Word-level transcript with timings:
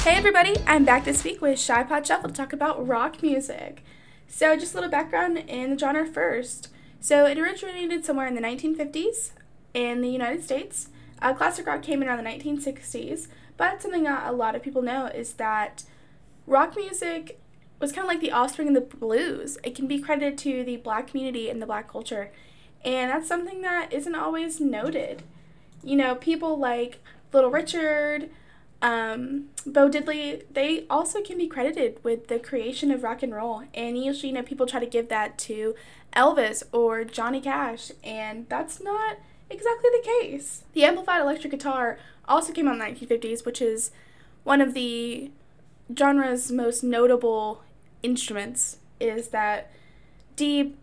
Hey 0.00 0.16
everybody, 0.16 0.56
I'm 0.66 0.86
back 0.86 1.04
this 1.04 1.24
week 1.24 1.42
with 1.42 1.60
Shy 1.60 1.82
Pod 1.82 2.06
Shuffle 2.06 2.30
to 2.30 2.34
talk 2.34 2.54
about 2.54 2.88
rock 2.88 3.22
music. 3.22 3.84
So, 4.26 4.56
just 4.56 4.72
a 4.72 4.78
little 4.78 4.90
background 4.90 5.36
in 5.36 5.72
the 5.72 5.78
genre 5.78 6.06
first. 6.06 6.68
So, 7.00 7.26
it 7.26 7.38
originated 7.38 8.06
somewhere 8.06 8.26
in 8.26 8.34
the 8.34 8.40
1950s 8.40 9.32
in 9.74 10.00
the 10.00 10.08
United 10.08 10.42
States. 10.42 10.88
Uh, 11.20 11.34
classic 11.34 11.66
rock 11.66 11.82
came 11.82 12.00
in 12.00 12.08
around 12.08 12.24
the 12.24 12.30
1960s, 12.30 13.28
but 13.58 13.82
something 13.82 14.04
that 14.04 14.26
a 14.26 14.32
lot 14.32 14.54
of 14.54 14.62
people 14.62 14.80
know 14.80 15.04
is 15.08 15.34
that 15.34 15.84
rock 16.46 16.76
music 16.76 17.38
was 17.78 17.92
kind 17.92 18.06
of 18.06 18.08
like 18.08 18.22
the 18.22 18.32
offspring 18.32 18.68
of 18.68 18.74
the 18.74 18.96
blues. 18.96 19.58
It 19.62 19.74
can 19.74 19.86
be 19.86 19.98
credited 19.98 20.38
to 20.38 20.64
the 20.64 20.78
black 20.78 21.08
community 21.08 21.50
and 21.50 21.60
the 21.60 21.66
black 21.66 21.92
culture, 21.92 22.32
and 22.82 23.10
that's 23.10 23.28
something 23.28 23.60
that 23.60 23.92
isn't 23.92 24.14
always 24.14 24.60
noted. 24.60 25.24
You 25.84 25.96
know, 25.96 26.14
people 26.14 26.58
like 26.58 27.00
Little 27.34 27.50
Richard, 27.50 28.30
um, 28.82 29.48
Bo 29.66 29.90
Diddley, 29.90 30.42
they 30.50 30.86
also 30.88 31.20
can 31.20 31.36
be 31.36 31.46
credited 31.46 32.02
with 32.02 32.28
the 32.28 32.38
creation 32.38 32.90
of 32.90 33.02
rock 33.02 33.22
and 33.22 33.34
roll. 33.34 33.64
And 33.74 34.02
usually, 34.02 34.28
you 34.28 34.34
know, 34.34 34.42
people 34.42 34.66
try 34.66 34.80
to 34.80 34.86
give 34.86 35.08
that 35.08 35.38
to 35.38 35.74
Elvis 36.14 36.62
or 36.72 37.04
Johnny 37.04 37.40
Cash, 37.40 37.92
and 38.02 38.46
that's 38.48 38.80
not 38.82 39.18
exactly 39.48 39.90
the 39.90 40.08
case. 40.20 40.64
The 40.72 40.84
amplified 40.84 41.20
electric 41.20 41.52
guitar 41.52 41.98
also 42.26 42.52
came 42.52 42.68
out 42.68 42.74
in 42.74 42.78
the 42.78 43.06
1950s, 43.06 43.44
which 43.44 43.60
is 43.60 43.90
one 44.44 44.60
of 44.60 44.74
the 44.74 45.30
genre's 45.96 46.50
most 46.50 46.82
notable 46.82 47.62
instruments, 48.02 48.78
is 48.98 49.28
that 49.28 49.70
deep 50.36 50.78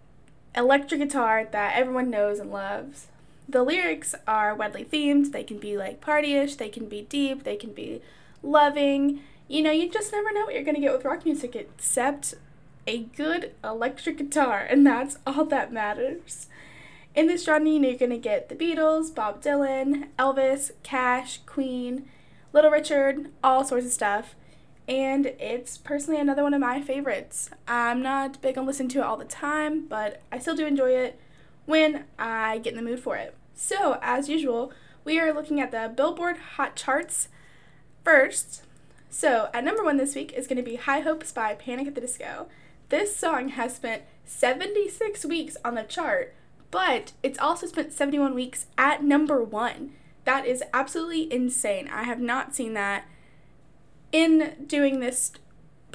electric 0.55 1.01
guitar 1.01 1.47
that 1.51 1.75
everyone 1.75 2.09
knows 2.09 2.39
and 2.39 2.51
loves. 2.51 3.07
The 3.49 3.63
lyrics 3.63 4.13
are 4.27 4.53
widely 4.53 4.83
themed. 4.83 5.31
They 5.31 5.43
can 5.43 5.57
be 5.57 5.77
like 5.77 6.01
partyish, 6.01 6.57
they 6.57 6.69
can 6.69 6.89
be 6.89 7.03
deep, 7.03 7.43
they 7.43 7.55
can 7.55 7.73
be 7.73 8.01
loving. 8.43 9.21
You 9.47 9.63
know, 9.63 9.71
you 9.71 9.89
just 9.89 10.11
never 10.11 10.33
know 10.33 10.45
what 10.45 10.53
you're 10.53 10.63
going 10.63 10.75
to 10.75 10.81
get 10.81 10.91
with 10.91 11.05
rock 11.05 11.23
music 11.23 11.55
except 11.55 12.33
a 12.85 12.99
good 13.15 13.53
electric 13.63 14.17
guitar, 14.17 14.59
and 14.59 14.85
that's 14.85 15.17
all 15.25 15.45
that 15.45 15.71
matters. 15.71 16.47
In 17.15 17.27
this 17.27 17.45
genre, 17.45 17.69
you 17.69 17.79
know, 17.79 17.89
you're 17.89 17.97
going 17.97 18.11
to 18.11 18.17
get 18.17 18.49
the 18.49 18.55
Beatles, 18.55 19.13
Bob 19.13 19.41
Dylan, 19.41 20.09
Elvis, 20.19 20.71
Cash, 20.83 21.39
Queen, 21.45 22.07
Little 22.53 22.71
Richard, 22.71 23.29
all 23.43 23.63
sorts 23.63 23.85
of 23.85 23.91
stuff. 23.91 24.35
And 24.87 25.25
it's 25.25 25.77
personally 25.77 26.19
another 26.19 26.43
one 26.43 26.53
of 26.53 26.61
my 26.61 26.81
favorites. 26.81 27.49
I'm 27.67 28.01
not 28.01 28.41
big 28.41 28.57
on 28.57 28.65
listening 28.65 28.89
to 28.89 28.99
it 28.99 29.03
all 29.03 29.17
the 29.17 29.25
time, 29.25 29.85
but 29.87 30.21
I 30.31 30.39
still 30.39 30.55
do 30.55 30.65
enjoy 30.65 30.91
it 30.91 31.19
when 31.67 32.05
I 32.17 32.57
get 32.57 32.73
in 32.73 32.83
the 32.83 32.89
mood 32.89 32.99
for 32.99 33.15
it. 33.17 33.35
So, 33.53 33.99
as 34.01 34.29
usual, 34.29 34.71
we 35.03 35.19
are 35.19 35.33
looking 35.33 35.61
at 35.61 35.69
the 35.69 35.91
Billboard 35.95 36.37
Hot 36.55 36.75
Charts 36.75 37.27
first. 38.03 38.63
So, 39.09 39.49
at 39.53 39.63
number 39.63 39.83
one 39.83 39.97
this 39.97 40.15
week 40.15 40.33
is 40.33 40.47
going 40.47 40.57
to 40.57 40.63
be 40.63 40.77
High 40.77 41.01
Hopes 41.01 41.31
by 41.31 41.53
Panic 41.53 41.87
at 41.87 41.95
the 41.95 42.01
Disco. 42.01 42.47
This 42.89 43.15
song 43.15 43.49
has 43.49 43.75
spent 43.75 44.03
76 44.25 45.25
weeks 45.25 45.57
on 45.63 45.75
the 45.75 45.83
chart, 45.83 46.33
but 46.71 47.11
it's 47.21 47.39
also 47.39 47.67
spent 47.67 47.93
71 47.93 48.33
weeks 48.33 48.67
at 48.77 49.03
number 49.03 49.43
one. 49.43 49.91
That 50.23 50.45
is 50.45 50.63
absolutely 50.73 51.31
insane. 51.31 51.89
I 51.89 52.03
have 52.03 52.19
not 52.19 52.55
seen 52.55 52.73
that 52.75 53.05
in 54.11 54.55
doing 54.67 54.99
this 54.99 55.31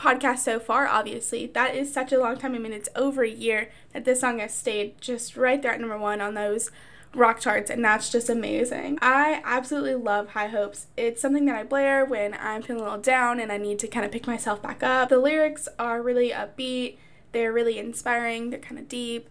podcast 0.03 0.39
so 0.39 0.59
far, 0.59 0.87
obviously. 0.87 1.47
That 1.47 1.75
is 1.75 1.93
such 1.93 2.13
a 2.13 2.19
long 2.19 2.37
time. 2.37 2.55
I 2.55 2.59
mean, 2.59 2.73
it's 2.73 2.89
over 2.97 3.23
a 3.23 3.31
year 3.31 3.71
that 3.93 4.05
this 4.05 4.21
song 4.21 4.41
has 4.41 4.53
stayed 4.53 5.01
just 5.01 5.37
right 5.37 5.63
there 5.63 5.73
at 5.73 5.81
number 5.81 5.99
one 5.99 6.21
on 6.21 6.35
those 6.35 6.71
rock 7.15 7.41
charts, 7.41 7.71
and 7.71 7.85
that's 7.85 8.11
just 8.11 8.29
amazing. 8.29 8.99
I 9.01 9.43
absolutely 9.45 9.95
love 9.95 10.31
High 10.31 10.49
Hopes. 10.49 10.87
It's 10.97 11.21
something 11.21 11.45
that 11.47 11.57
I 11.57 11.63
blare 11.63 12.05
when 12.05 12.35
I'm 12.35 12.63
feeling 12.63 12.81
a 12.81 12.85
little 12.85 12.99
down 12.99 13.39
and 13.39 13.53
I 13.53 13.59
need 13.59 13.79
to 13.81 13.87
kind 13.87 14.05
of 14.05 14.11
pick 14.11 14.27
myself 14.27 14.63
back 14.63 14.83
up. 14.83 15.09
The 15.09 15.19
lyrics 15.19 15.69
are 15.79 16.03
really 16.03 16.31
upbeat, 16.31 16.97
they're 17.33 17.53
really 17.53 17.79
inspiring, 17.79 18.51
they're 18.51 18.59
kind 18.59 18.79
of 18.79 18.89
deep. 18.89 19.29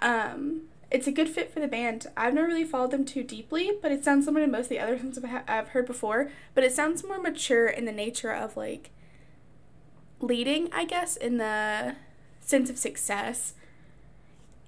Um, 0.00 0.62
it's 0.90 1.06
a 1.06 1.12
good 1.12 1.28
fit 1.28 1.52
for 1.52 1.60
the 1.60 1.68
band. 1.68 2.06
I've 2.16 2.34
never 2.34 2.48
really 2.48 2.64
followed 2.64 2.90
them 2.90 3.04
too 3.04 3.22
deeply, 3.22 3.72
but 3.80 3.92
it 3.92 4.04
sounds 4.04 4.26
similar 4.26 4.44
to 4.44 4.52
most 4.52 4.64
of 4.64 4.70
the 4.70 4.80
other 4.80 4.98
songs 4.98 5.18
I've 5.48 5.68
heard 5.68 5.86
before, 5.86 6.30
but 6.54 6.64
it 6.64 6.72
sounds 6.72 7.04
more 7.04 7.20
mature 7.20 7.66
in 7.66 7.86
the 7.86 7.92
nature 7.92 8.32
of 8.32 8.56
like 8.56 8.90
leading, 10.22 10.72
I 10.72 10.84
guess, 10.84 11.16
in 11.16 11.36
the 11.36 11.96
sense 12.40 12.70
of 12.70 12.78
success. 12.78 13.54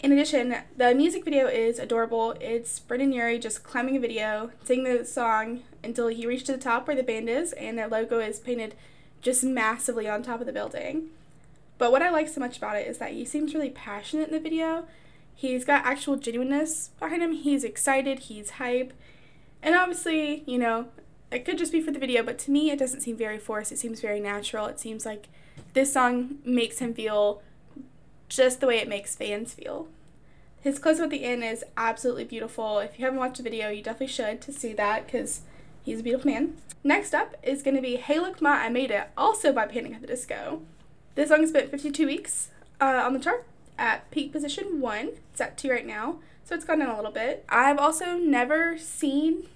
In 0.01 0.13
addition, 0.13 0.57
the 0.77 0.95
music 0.95 1.25
video 1.25 1.47
is 1.47 1.79
adorable. 1.79 2.33
It's 2.41 2.79
Brendon 2.79 3.13
Urie 3.13 3.39
just 3.39 3.63
climbing 3.63 3.97
a 3.97 4.01
video, 4.01 4.51
singing 4.65 4.85
the 4.85 5.05
song 5.05 5.63
until 5.83 6.09
he 6.09 6.27
reached 6.27 6.49
the 6.49 6.59
top 6.59 6.87
where 6.87 6.97
the 6.97 7.03
band 7.03 7.31
is, 7.31 7.53
and 7.55 7.79
their 7.79 7.89
logo 7.89 8.19
is 8.19 8.39
painted 8.39 8.75
just 9.23 9.45
massively 9.45 10.07
on 10.07 10.23
top 10.23 10.41
of 10.41 10.47
the 10.47 10.53
building. 10.53 11.09
But 11.79 11.91
what 11.91 12.03
I 12.03 12.11
like 12.11 12.29
so 12.29 12.41
much 12.41 12.59
about 12.59 12.77
it 12.77 12.87
is 12.87 12.99
that 12.99 13.13
he 13.13 13.25
seems 13.25 13.55
really 13.55 13.71
passionate 13.71 14.29
in 14.29 14.35
the 14.35 14.41
video. 14.41 14.87
He's 15.35 15.65
got 15.65 15.87
actual 15.87 16.17
genuineness 16.17 16.91
behind 17.01 17.23
him. 17.23 17.33
He's 17.33 17.65
excited, 17.65 18.19
he's 18.21 18.51
hype. 18.51 18.93
And 19.63 19.75
obviously, 19.75 20.45
you 20.47 20.59
know, 20.59 20.89
it 21.35 21.45
could 21.45 21.59
just 21.59 21.73
be 21.73 21.81
for 21.81 21.91
the 21.91 21.99
video, 21.99 22.23
but 22.23 22.39
to 22.41 22.51
me, 22.51 22.71
it 22.71 22.79
doesn't 22.79 23.01
seem 23.01 23.17
very 23.17 23.39
forced. 23.39 23.73
It 23.73 23.79
seems 23.79 24.01
very 24.01 24.21
natural. 24.21 24.67
It 24.67 24.79
seems 24.79 25.05
like 25.05 25.29
this 25.73 25.93
song 25.93 26.37
makes 26.45 26.79
him 26.79 26.95
feel 26.95 27.43
just 28.29 28.61
the 28.61 28.67
way 28.67 28.79
it 28.79 28.89
makes 28.89 29.17
fans 29.17 29.55
feel. 29.55 29.89
His 30.61 30.79
close 30.79 30.99
at 31.01 31.11
the 31.11 31.25
end 31.25 31.45
is 31.45 31.65
absolutely 31.77 32.25
beautiful. 32.25 32.79
If 32.79 32.99
you 32.99 33.05
haven't 33.05 33.19
watched 33.19 33.37
the 33.37 33.43
video, 33.43 33.69
you 33.69 33.83
definitely 33.83 34.07
should 34.07 34.41
to 34.43 34.53
see 34.53 34.73
that 34.75 35.07
because 35.07 35.43
he's 35.83 36.01
a 36.01 36.03
beautiful 36.03 36.31
man. 36.31 36.57
Next 36.83 37.15
up 37.15 37.37
is 37.43 37.63
going 37.63 37.77
to 37.77 37.83
be 37.83 37.97
Hey 37.97 38.19
Look 38.19 38.41
Ma, 38.41 38.51
I 38.51 38.69
Made 38.69 38.91
It, 38.91 39.09
also 39.17 39.53
by 39.53 39.67
Panic 39.67 39.95
at 39.95 40.01
the 40.01 40.07
Disco. 40.07 40.63
This 41.17 41.29
song 41.29 41.47
spent 41.47 41.71
52 41.71 42.07
weeks 42.07 42.49
uh, 42.81 43.03
on 43.05 43.13
the 43.13 43.21
chart 43.21 43.45
at 43.79 44.11
peak 44.11 44.33
position 44.33 44.81
1. 44.81 45.11
It's 45.33 45.41
at 45.41 45.59
2 45.59 45.71
right 45.71 45.87
now, 45.87 46.21
so 46.45 46.55
it's 46.55 46.65
gone 46.65 46.79
down 46.79 46.91
a 46.91 46.97
little 46.97 47.11
bit. 47.11 47.45
I've 47.49 47.79
also 47.79 48.17
never 48.17 48.79
seen, 48.79 49.49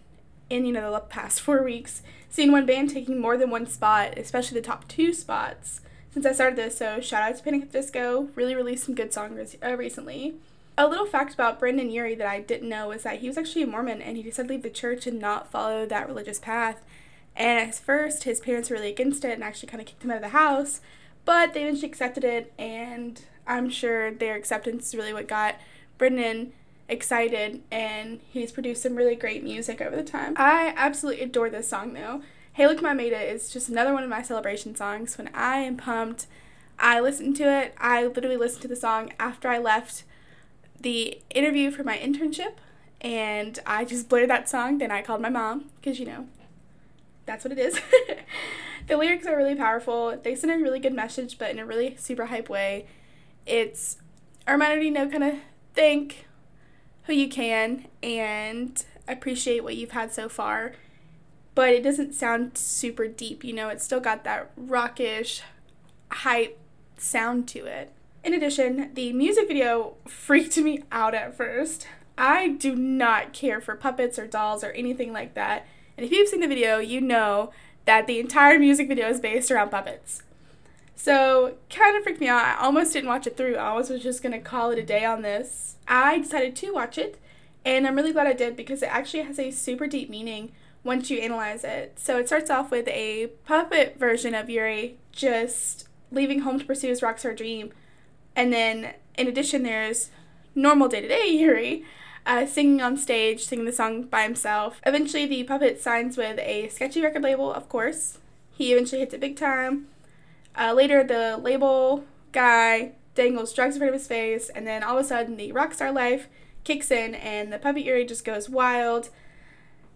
in 0.51 0.65
you 0.65 0.73
know 0.73 0.93
the 0.93 1.01
past 1.01 1.41
four 1.41 1.63
weeks, 1.63 2.03
seen 2.29 2.53
one 2.53 2.67
band 2.67 2.91
taking 2.91 3.21
more 3.21 3.37
than 3.37 3.51
one 3.51 3.67
spot, 3.67 4.17
especially 4.17 4.61
the 4.61 4.67
top 4.67 4.89
two 4.89 5.13
spots 5.13 5.81
since 6.11 6.25
I 6.27 6.33
started 6.33 6.57
this, 6.57 6.79
so 6.79 7.01
shout 7.01 7.23
out 7.23 7.37
to 7.37 7.43
Panic 7.43 7.63
at 7.63 7.73
Disco. 7.73 8.29
Really 8.35 8.55
released 8.55 8.85
some 8.85 8.95
good 8.95 9.13
songs 9.13 9.57
uh, 9.63 9.77
recently. 9.77 10.35
A 10.77 10.89
little 10.89 11.07
fact 11.07 11.35
about 11.35 11.59
Brendon 11.59 11.91
Urie 11.91 12.15
that 12.15 12.27
I 12.27 12.41
didn't 12.41 12.69
know 12.69 12.93
is 12.93 13.03
that 13.03 13.21
he 13.21 13.29
was 13.29 13.37
actually 13.37 13.63
a 13.63 13.67
Mormon 13.67 14.01
and 14.01 14.17
he 14.17 14.23
decided 14.23 14.49
to 14.49 14.55
leave 14.55 14.63
the 14.63 14.71
church 14.71 15.07
and 15.07 15.21
not 15.21 15.51
follow 15.51 15.87
that 15.87 16.09
religious 16.09 16.39
path. 16.39 16.85
And 17.37 17.69
at 17.69 17.75
first, 17.75 18.25
his 18.25 18.41
parents 18.41 18.71
were 18.71 18.77
really 18.77 18.91
against 18.91 19.25
it 19.25 19.33
and 19.33 19.45
actually 19.45 19.69
kind 19.69 19.81
of 19.81 19.87
kicked 19.87 20.03
him 20.03 20.11
out 20.11 20.17
of 20.17 20.23
the 20.23 20.29
house, 20.31 20.81
but 21.25 21.53
they 21.53 21.63
eventually 21.63 21.89
accepted 21.89 22.25
it, 22.25 22.53
and 22.59 23.23
I'm 23.47 23.71
sure 23.71 24.11
their 24.11 24.35
acceptance 24.35 24.89
is 24.89 24.95
really 24.95 25.13
what 25.13 25.29
got 25.29 25.57
Brendon 25.99 26.53
excited, 26.89 27.63
and 27.71 28.21
he's 28.31 28.53
produced 28.53 28.83
some 28.83 28.97
really 28.97 29.15
great 29.15 29.45
music 29.45 29.81
over 29.81 29.95
the 29.95 30.03
time. 30.03 30.35
I 30.37 30.73
absolutely 30.77 31.23
adore 31.23 31.51
this 31.51 31.69
song 31.69 31.93
though. 31.93 32.23
Hey 32.53 32.67
Look 32.67 32.83
My 32.83 32.93
Made 32.93 33.13
is 33.13 33.51
just 33.51 33.69
another 33.69 33.93
one 33.93 34.03
of 34.03 34.11
my 34.11 34.23
celebration 34.23 34.75
songs. 34.75 35.17
When 35.17 35.29
I 35.35 35.59
am 35.59 35.77
pumped, 35.77 36.27
I 36.79 37.01
listen 37.01 37.35
to 37.35 37.45
it. 37.45 37.75
I 37.79 38.07
literally 38.07 38.37
listened 38.37 38.63
to 38.63 38.69
the 38.69 38.77
song 38.77 39.13
after 39.21 39.49
I 39.49 39.59
left 39.59 40.05
the 40.81 41.21
interview 41.31 41.71
for 41.71 41.85
my 41.85 41.99
internship, 41.99 42.55
and 43.01 43.59
I 43.67 43.85
just 43.85 44.09
blared 44.09 44.31
that 44.31 44.49
song. 44.49 44.79
Then 44.79 44.91
I 44.91 45.03
called 45.03 45.21
my 45.21 45.29
mom, 45.29 45.71
because 45.77 46.01
you 46.01 46.07
know, 46.07 46.27
that's 47.27 47.45
what 47.45 47.53
it 47.53 47.59
is. 47.59 47.81
the 48.87 48.97
lyrics 48.97 49.27
are 49.27 49.37
really 49.37 49.55
powerful. 49.55 50.17
They 50.17 50.35
send 50.35 50.53
a 50.53 50.57
really 50.57 50.81
good 50.81 50.95
message, 50.95 51.39
but 51.39 51.51
in 51.51 51.59
a 51.59 51.67
really 51.67 51.97
super 51.97 52.27
hype 52.27 52.49
way. 52.49 52.87
It's 53.47 53.99
a 54.47 54.53
reminder 54.53 54.79
to, 54.79 54.85
you 54.85 54.91
know, 54.91 55.09
kind 55.09 55.25
of 55.25 55.35
thank 55.75 56.28
who 57.09 57.13
you 57.13 57.29
can 57.29 57.89
and 58.05 58.85
appreciate 59.09 59.65
what 59.65 59.77
you've 59.77 59.91
had 59.91 60.13
so 60.13 60.29
far 60.29 60.75
but 61.59 61.71
it 61.71 61.83
doesn't 61.83 62.15
sound 62.15 62.57
super 62.57 63.09
deep, 63.09 63.43
you 63.43 63.53
know, 63.53 63.69
it's 63.69 63.83
still 63.83 63.99
got 63.99 64.23
that 64.23 64.53
rockish, 64.57 65.43
hype 66.09 66.57
sound 66.97 67.49
to 67.49 67.67
it. 67.67 67.91
In 68.23 68.33
addition, 68.33 68.95
the 68.95 69.13
music 69.13 69.49
video 69.49 69.97
freaked 70.07 70.57
me 70.57 70.85
out 70.93 71.17
at 71.17 71.37
first. 71.37 71.89
I 72.17 72.47
do 72.47 72.77
not 72.77 73.33
care 73.33 73.61
for 73.61 73.75
puppets 73.75 74.21
or 74.21 74.29
dolls 74.29 74.63
or 74.63 74.71
anything 74.71 75.13
like 75.13 75.35
that. 75.35 75.67
And 75.97 76.07
if 76.07 76.13
you've 76.13 76.29
seen 76.29 76.39
the 76.39 76.47
video, 76.47 76.79
you 76.79 77.01
know 77.01 77.51
that 77.87 78.07
the 78.07 78.21
entire 78.21 78.61
music 78.61 78.87
video 78.87 79.09
is 79.09 79.19
based 79.19 79.51
around 79.51 79.71
puppets. 79.71 80.23
So, 81.01 81.55
kind 81.71 81.97
of 81.97 82.03
freaked 82.03 82.21
me 82.21 82.27
out. 82.27 82.45
I 82.45 82.57
almost 82.61 82.93
didn't 82.93 83.09
watch 83.09 83.29
it 83.29 83.37
through. 83.37 83.55
I 83.55 83.69
almost 83.69 83.89
was 83.89 84.03
just 84.03 84.21
going 84.21 84.33
to 84.33 84.41
call 84.41 84.73
it 84.73 84.81
a 84.81 84.83
day 84.83 85.05
on 85.05 85.23
this. 85.23 85.77
I 85.87 86.19
decided 86.19 86.57
to 86.57 86.75
watch 86.75 86.99
it, 86.99 87.21
and 87.65 87.87
I'm 87.87 87.95
really 87.95 88.13
glad 88.13 88.27
I 88.27 88.33
did 88.33 88.57
because 88.57 88.83
it 88.83 88.93
actually 88.93 89.23
has 89.23 89.39
a 89.39 89.53
super 89.53 89.87
deep 89.87 90.11
meaning 90.11 90.51
once 90.83 91.09
you 91.09 91.21
analyze 91.21 91.63
it. 91.63 92.01
So 92.01 92.19
it 92.19 92.27
starts 92.27 92.51
off 92.51 92.73
with 92.73 92.89
a 92.89 93.29
puppet 93.47 93.97
version 93.97 94.35
of 94.35 94.51
Urie 94.51 94.99
just 95.13 95.87
leaving 96.11 96.41
home 96.41 96.59
to 96.59 96.65
pursue 96.65 96.89
his 96.89 97.01
rockstar 97.01 97.37
dream. 97.37 97.73
And 98.35 98.53
then, 98.53 98.95
in 99.17 99.29
addition, 99.29 99.63
there's 99.63 100.11
normal 100.57 100.89
day 100.89 101.01
to 101.01 101.09
day 101.09 101.29
Urie 101.29 101.85
uh, 102.27 102.45
singing 102.45 102.83
on 102.83 102.97
stage, 102.97 103.45
singing 103.45 103.67
the 103.67 103.73
song 103.73 104.03
by 104.03 104.25
himself. 104.25 104.81
Eventually, 104.85 105.27
the 105.27 105.45
puppet 105.45 105.81
signs 105.81 106.17
with 106.17 106.41
a 106.41 106.69
sketchy 106.71 107.01
record 107.01 107.23
label, 107.23 107.53
of 107.53 107.69
course. 107.69 108.19
He 108.51 108.73
eventually 108.73 109.01
hits 109.01 109.15
it 109.15 109.21
big 109.21 109.37
time. 109.37 109.87
Uh, 110.59 110.73
later, 110.73 111.05
the 111.05 111.39
label 111.41 112.05
guy 112.33 112.93
dangles 113.15 113.53
drugs 113.53 113.77
in 113.77 113.81
front 113.81 113.95
of 113.95 114.01
his 114.01 114.09
face, 114.09 114.49
and 114.49 114.67
then 114.67 114.83
all 114.83 114.99
of 114.99 115.05
a 115.05 115.09
sudden, 115.09 115.37
the 115.37 115.53
rock 115.53 115.73
star 115.73 115.93
life 115.93 116.29
kicks 116.65 116.91
in, 116.91 117.15
and 117.15 117.53
the 117.53 117.59
puppet 117.59 117.85
Urie 117.85 118.05
just 118.05 118.25
goes 118.25 118.49
wild. 118.49 119.11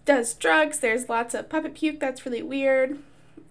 Does 0.05 0.35
drugs. 0.35 0.79
There's 0.79 1.09
lots 1.09 1.35
of 1.35 1.49
puppet 1.49 1.75
puke. 1.75 2.01
That's 2.01 2.25
really 2.25 2.43
weird. 2.43 2.99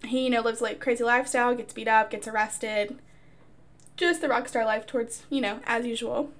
He, 0.05 0.25
you 0.25 0.29
know, 0.29 0.41
lives 0.41 0.61
like 0.61 0.79
crazy 0.79 1.03
lifestyle, 1.03 1.55
gets 1.55 1.73
beat 1.73 1.87
up, 1.87 2.11
gets 2.11 2.27
arrested. 2.27 2.97
Just 3.97 4.21
the 4.21 4.27
rock 4.29 4.47
star 4.47 4.65
life 4.65 4.85
towards, 4.87 5.23
you 5.29 5.41
know, 5.41 5.59
as 5.65 5.85
usual. 5.85 6.31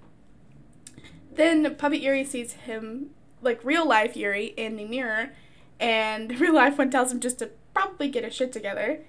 Then 1.33 1.75
Puppet 1.75 2.01
Urie 2.01 2.25
sees 2.25 2.53
him, 2.53 3.11
like 3.41 3.63
real 3.63 3.87
life 3.87 4.17
Urie, 4.17 4.53
in 4.57 4.75
the 4.75 4.85
mirror, 4.85 5.31
and 5.79 6.39
real 6.39 6.55
life 6.55 6.77
one 6.77 6.89
tells 6.89 7.11
him 7.11 7.19
just 7.19 7.39
to 7.39 7.51
probably 7.73 8.09
get 8.09 8.23
his 8.23 8.33
shit 8.33 8.51
together. 8.51 9.01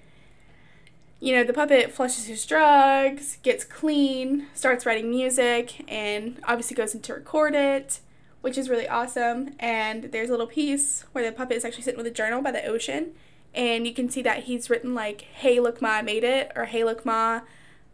You 1.23 1.33
know, 1.37 1.45
the 1.45 1.53
puppet 1.53 1.89
flushes 1.93 2.25
his 2.25 2.45
drugs, 2.45 3.37
gets 3.43 3.63
clean, 3.63 4.47
starts 4.53 4.85
writing 4.85 5.09
music, 5.09 5.89
and 5.89 6.37
obviously 6.43 6.75
goes 6.75 6.93
in 6.93 6.99
to 7.03 7.13
record 7.13 7.55
it, 7.55 8.01
which 8.41 8.57
is 8.57 8.67
really 8.67 8.89
awesome. 8.89 9.55
And 9.57 10.11
there's 10.11 10.27
a 10.27 10.33
little 10.33 10.47
piece 10.47 11.05
where 11.13 11.23
the 11.23 11.31
puppet 11.31 11.55
is 11.55 11.63
actually 11.63 11.83
sitting 11.83 11.97
with 11.97 12.07
a 12.07 12.11
journal 12.11 12.41
by 12.41 12.51
the 12.51 12.65
ocean, 12.65 13.13
and 13.55 13.87
you 13.87 13.93
can 13.93 14.09
see 14.09 14.21
that 14.21 14.43
he's 14.43 14.69
written 14.69 14.93
like 14.93 15.21
hey 15.21 15.61
look 15.61 15.81
ma 15.81 15.91
i 15.91 16.01
made 16.01 16.25
it 16.25 16.51
or 16.57 16.65
hey 16.65 16.83
look 16.83 17.05
ma 17.05 17.39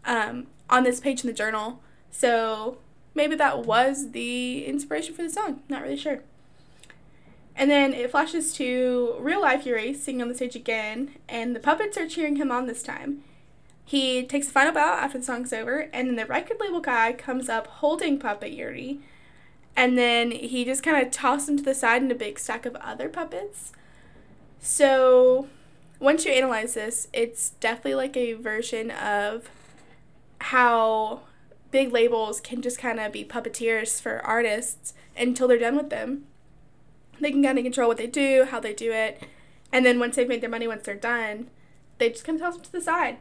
um, 0.05 0.47
on 0.67 0.83
this 0.83 0.99
page 0.99 1.21
in 1.21 1.27
the 1.27 1.33
journal. 1.33 1.83
So 2.09 2.79
maybe 3.13 3.35
that 3.35 3.63
was 3.63 4.09
the 4.09 4.65
inspiration 4.65 5.13
for 5.13 5.21
the 5.21 5.29
song. 5.29 5.61
Not 5.69 5.83
really 5.83 5.97
sure 5.97 6.23
and 7.59 7.69
then 7.69 7.93
it 7.93 8.09
flashes 8.09 8.53
to 8.53 9.17
real 9.19 9.41
life 9.41 9.65
Urie 9.65 9.93
singing 9.93 10.21
on 10.21 10.29
the 10.29 10.33
stage 10.33 10.55
again 10.55 11.15
and 11.27 11.53
the 11.53 11.59
puppets 11.59 11.97
are 11.97 12.07
cheering 12.07 12.37
him 12.37 12.53
on 12.53 12.67
this 12.67 12.81
time. 12.81 13.21
He 13.83 14.23
takes 14.23 14.47
a 14.47 14.51
final 14.51 14.71
bow 14.71 14.93
after 14.93 15.17
the 15.17 15.25
song's 15.25 15.51
over 15.51 15.89
and 15.91 16.07
then 16.07 16.15
the 16.15 16.25
record 16.25 16.55
label 16.61 16.79
guy 16.79 17.11
comes 17.11 17.49
up 17.49 17.67
holding 17.67 18.17
puppet 18.17 18.53
urie. 18.53 19.01
And 19.75 19.97
then 19.97 20.31
he 20.31 20.63
just 20.63 20.83
kind 20.83 21.05
of 21.05 21.11
tosses 21.11 21.49
him 21.49 21.57
to 21.57 21.63
the 21.63 21.75
side 21.75 22.01
in 22.01 22.09
a 22.09 22.15
big 22.15 22.39
stack 22.39 22.65
of 22.65 22.77
other 22.77 23.09
puppets. 23.09 23.73
So, 24.61 25.47
once 25.99 26.23
you 26.23 26.31
analyze 26.31 26.75
this, 26.75 27.09
it's 27.11 27.51
definitely 27.59 27.95
like 27.95 28.15
a 28.15 28.33
version 28.33 28.89
of 28.89 29.49
how 30.39 31.21
big 31.71 31.91
labels 31.91 32.39
can 32.39 32.61
just 32.61 32.79
kind 32.79 33.01
of 33.01 33.11
be 33.11 33.25
puppeteers 33.25 34.01
for 34.01 34.25
artists 34.25 34.93
until 35.17 35.49
they're 35.49 35.59
done 35.59 35.75
with 35.75 35.89
them. 35.89 36.23
They 37.19 37.31
can 37.31 37.43
kind 37.43 37.57
of 37.57 37.63
control 37.63 37.87
what 37.87 37.97
they 37.97 38.07
do, 38.07 38.45
how 38.49 38.59
they 38.59 38.73
do 38.73 38.91
it, 38.91 39.21
and 39.71 39.85
then 39.85 39.99
once 39.99 40.15
they've 40.15 40.27
made 40.27 40.41
their 40.41 40.49
money, 40.49 40.67
once 40.67 40.85
they're 40.85 40.95
done, 40.95 41.49
they 41.97 42.09
just 42.09 42.23
kind 42.23 42.37
of 42.37 42.41
toss 42.41 42.55
them 42.55 42.63
to 42.63 42.71
the 42.71 42.81
side. 42.81 43.17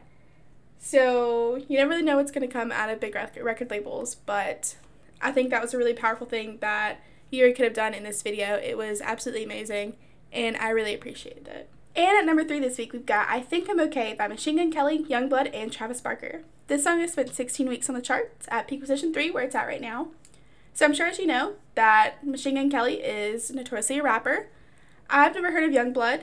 So 0.79 1.57
you 1.67 1.77
never 1.77 1.89
really 1.89 2.03
know 2.03 2.17
what's 2.17 2.31
going 2.31 2.47
to 2.47 2.53
come 2.53 2.71
out 2.71 2.89
of 2.89 2.99
big 2.99 3.15
record 3.15 3.69
labels, 3.69 4.15
but 4.15 4.75
I 5.21 5.31
think 5.31 5.49
that 5.49 5.61
was 5.61 5.73
a 5.73 5.77
really 5.77 5.93
powerful 5.93 6.25
thing 6.25 6.57
that 6.61 7.01
Urie 7.31 7.53
could 7.53 7.65
have 7.65 7.73
done 7.73 7.93
in 7.93 8.03
this 8.03 8.21
video. 8.21 8.55
It 8.55 8.77
was 8.77 9.01
absolutely 9.01 9.43
amazing 9.43 9.97
and 10.31 10.55
I 10.57 10.69
really 10.69 10.93
appreciated 10.93 11.47
it. 11.47 11.69
And 11.95 12.17
at 12.17 12.25
number 12.25 12.43
three 12.43 12.59
this 12.59 12.77
week, 12.77 12.93
we've 12.93 13.05
got 13.05 13.27
I 13.29 13.41
Think 13.41 13.69
I'm 13.69 13.79
Okay 13.79 14.13
by 14.13 14.27
Machine 14.27 14.57
Gun 14.57 14.71
Kelly, 14.71 14.99
Yungblud, 14.99 15.53
and 15.53 15.71
Travis 15.71 16.01
Barker. 16.01 16.43
This 16.67 16.83
song 16.83 16.99
has 16.99 17.13
spent 17.13 17.33
16 17.33 17.67
weeks 17.67 17.89
on 17.89 17.95
the 17.95 18.01
charts 18.01 18.47
at 18.49 18.67
peak 18.67 18.81
position 18.81 19.11
3, 19.11 19.31
where 19.31 19.43
it's 19.43 19.55
at 19.55 19.67
right 19.67 19.81
now. 19.81 20.09
So 20.79 20.85
I'm 20.85 20.93
sure 20.93 21.07
as 21.07 21.19
you 21.19 21.27
know 21.27 21.55
that 21.75 22.25
Machine 22.25 22.55
Gun 22.55 22.71
Kelly 22.71 23.01
is 23.01 23.51
notoriously 23.51 23.99
a 23.99 24.01
rapper. 24.01 24.47
I've 25.09 25.35
never 25.35 25.51
heard 25.51 25.65
of 25.65 25.75
Yungblud, 25.75 26.21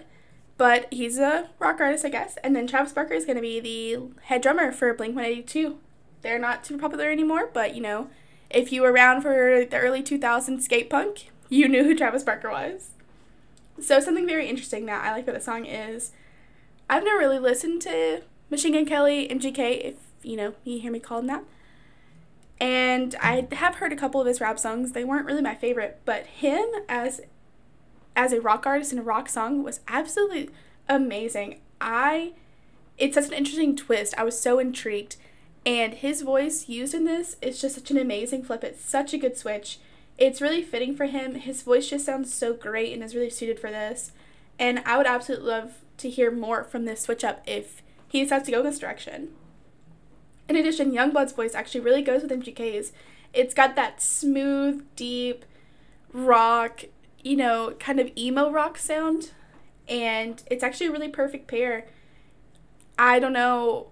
but 0.56 0.90
he's 0.90 1.18
a 1.18 1.50
rock 1.58 1.78
artist, 1.78 2.06
I 2.06 2.08
guess. 2.08 2.38
And 2.42 2.56
then 2.56 2.66
Travis 2.66 2.94
Barker 2.94 3.12
is 3.12 3.26
going 3.26 3.36
to 3.36 3.42
be 3.42 3.60
the 3.60 4.22
head 4.22 4.40
drummer 4.40 4.72
for 4.72 4.94
Blink 4.94 5.14
182. 5.14 5.76
They're 6.22 6.38
not 6.38 6.64
super 6.64 6.80
popular 6.80 7.10
anymore, 7.10 7.50
but 7.52 7.74
you 7.74 7.82
know, 7.82 8.08
if 8.48 8.72
you 8.72 8.80
were 8.80 8.92
around 8.92 9.20
for 9.20 9.66
the 9.68 9.76
early 9.76 10.02
2000s 10.02 10.62
skate 10.62 10.88
punk, 10.88 11.30
you 11.50 11.68
knew 11.68 11.84
who 11.84 11.94
Travis 11.94 12.24
Barker 12.24 12.50
was. 12.50 12.92
So 13.78 14.00
something 14.00 14.26
very 14.26 14.48
interesting 14.48 14.86
that 14.86 15.04
I 15.04 15.12
like 15.12 15.24
about 15.24 15.34
the 15.34 15.42
song 15.42 15.66
is 15.66 16.12
I've 16.88 17.04
never 17.04 17.18
really 17.18 17.38
listened 17.38 17.82
to 17.82 18.22
Machine 18.48 18.72
Gun 18.72 18.86
Kelly 18.86 19.28
MGK, 19.28 19.84
if 19.84 19.96
you 20.22 20.38
know 20.38 20.54
you 20.64 20.80
hear 20.80 20.90
me 20.90 20.98
call 20.98 21.18
him 21.18 21.26
that. 21.26 21.44
And 22.60 23.14
I 23.20 23.46
have 23.52 23.76
heard 23.76 23.92
a 23.92 23.96
couple 23.96 24.20
of 24.20 24.26
his 24.26 24.40
rap 24.40 24.58
songs. 24.58 24.92
They 24.92 25.04
weren't 25.04 25.26
really 25.26 25.42
my 25.42 25.54
favorite, 25.54 26.00
but 26.04 26.26
him 26.26 26.66
as 26.88 27.20
as 28.14 28.32
a 28.32 28.40
rock 28.40 28.66
artist 28.66 28.92
in 28.92 28.98
a 28.98 29.02
rock 29.02 29.28
song 29.28 29.62
was 29.62 29.80
absolutely 29.88 30.48
amazing. 30.88 31.60
I 31.80 32.32
it's 32.96 33.14
such 33.14 33.26
an 33.26 33.34
interesting 33.34 33.76
twist. 33.76 34.14
I 34.16 34.24
was 34.24 34.40
so 34.40 34.58
intrigued. 34.58 35.16
And 35.66 35.94
his 35.94 36.22
voice 36.22 36.68
used 36.68 36.94
in 36.94 37.04
this 37.04 37.36
is 37.42 37.60
just 37.60 37.74
such 37.74 37.90
an 37.90 37.98
amazing 37.98 38.44
flip. 38.44 38.62
It's 38.62 38.84
such 38.84 39.12
a 39.12 39.18
good 39.18 39.36
switch 39.36 39.80
it's 40.18 40.40
really 40.40 40.62
fitting 40.62 40.94
for 40.94 41.06
him. 41.06 41.34
His 41.34 41.62
voice 41.62 41.90
just 41.90 42.06
sounds 42.06 42.32
so 42.32 42.54
great 42.54 42.92
and 42.92 43.02
is 43.02 43.14
really 43.14 43.30
suited 43.30 43.60
for 43.60 43.70
this. 43.70 44.12
And 44.58 44.82
I 44.86 44.96
would 44.96 45.06
absolutely 45.06 45.48
love 45.48 45.74
to 45.98 46.10
hear 46.10 46.30
more 46.30 46.64
from 46.64 46.84
this 46.84 47.02
switch 47.02 47.24
up 47.24 47.42
if 47.46 47.82
he 48.08 48.22
decides 48.22 48.46
to 48.46 48.52
go 48.52 48.60
in 48.60 48.64
this 48.64 48.78
direction. 48.78 49.30
In 50.48 50.56
addition, 50.56 50.92
Yungblud's 50.92 51.32
voice 51.32 51.54
actually 51.54 51.80
really 51.80 52.02
goes 52.02 52.22
with 52.22 52.30
MGK's. 52.30 52.92
It's 53.32 53.54
got 53.54 53.74
that 53.76 54.00
smooth, 54.00 54.84
deep 54.94 55.44
rock, 56.12 56.84
you 57.22 57.36
know, 57.36 57.74
kind 57.78 57.98
of 58.00 58.10
emo 58.16 58.50
rock 58.50 58.78
sound, 58.78 59.32
and 59.88 60.42
it's 60.50 60.62
actually 60.62 60.86
a 60.86 60.92
really 60.92 61.08
perfect 61.08 61.48
pair. 61.48 61.86
I 62.98 63.18
don't 63.18 63.32
know 63.32 63.88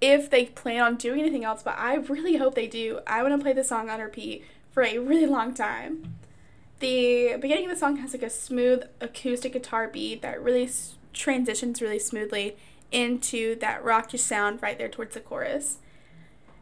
if 0.00 0.30
they 0.30 0.46
plan 0.46 0.80
on 0.80 0.96
doing 0.96 1.20
anything 1.20 1.44
else, 1.44 1.62
but 1.62 1.76
I 1.76 1.96
really 1.96 2.36
hope 2.36 2.54
they 2.54 2.66
do. 2.66 3.00
I 3.06 3.22
want 3.22 3.34
to 3.38 3.42
play 3.42 3.52
the 3.52 3.64
song 3.64 3.90
on 3.90 4.00
repeat 4.00 4.44
for 4.70 4.82
a 4.82 4.98
really 4.98 5.26
long 5.26 5.52
time. 5.52 6.14
The 6.78 7.36
beginning 7.38 7.64
of 7.64 7.70
the 7.70 7.76
song 7.76 7.96
has 7.96 8.14
like 8.14 8.22
a 8.22 8.30
smooth 8.30 8.84
acoustic 9.00 9.52
guitar 9.52 9.88
beat 9.88 10.22
that 10.22 10.42
really 10.42 10.64
s- 10.64 10.94
transitions 11.12 11.82
really 11.82 11.98
smoothly 11.98 12.56
into 12.92 13.56
that 13.56 13.84
rocky 13.84 14.16
sound 14.16 14.62
right 14.62 14.78
there 14.78 14.88
towards 14.88 15.14
the 15.14 15.20
chorus. 15.20 15.78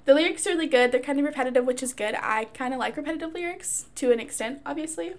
The 0.04 0.14
lyrics 0.14 0.46
are 0.46 0.50
really 0.50 0.66
good. 0.66 0.90
They're 0.90 1.00
kind 1.00 1.18
of 1.18 1.24
repetitive, 1.24 1.66
which 1.66 1.82
is 1.82 1.92
good. 1.92 2.14
I 2.14 2.46
kind 2.46 2.72
of 2.72 2.80
like 2.80 2.96
repetitive 2.96 3.34
lyrics 3.34 3.86
to 3.96 4.10
an 4.10 4.20
extent, 4.20 4.60
obviously. 4.64 5.14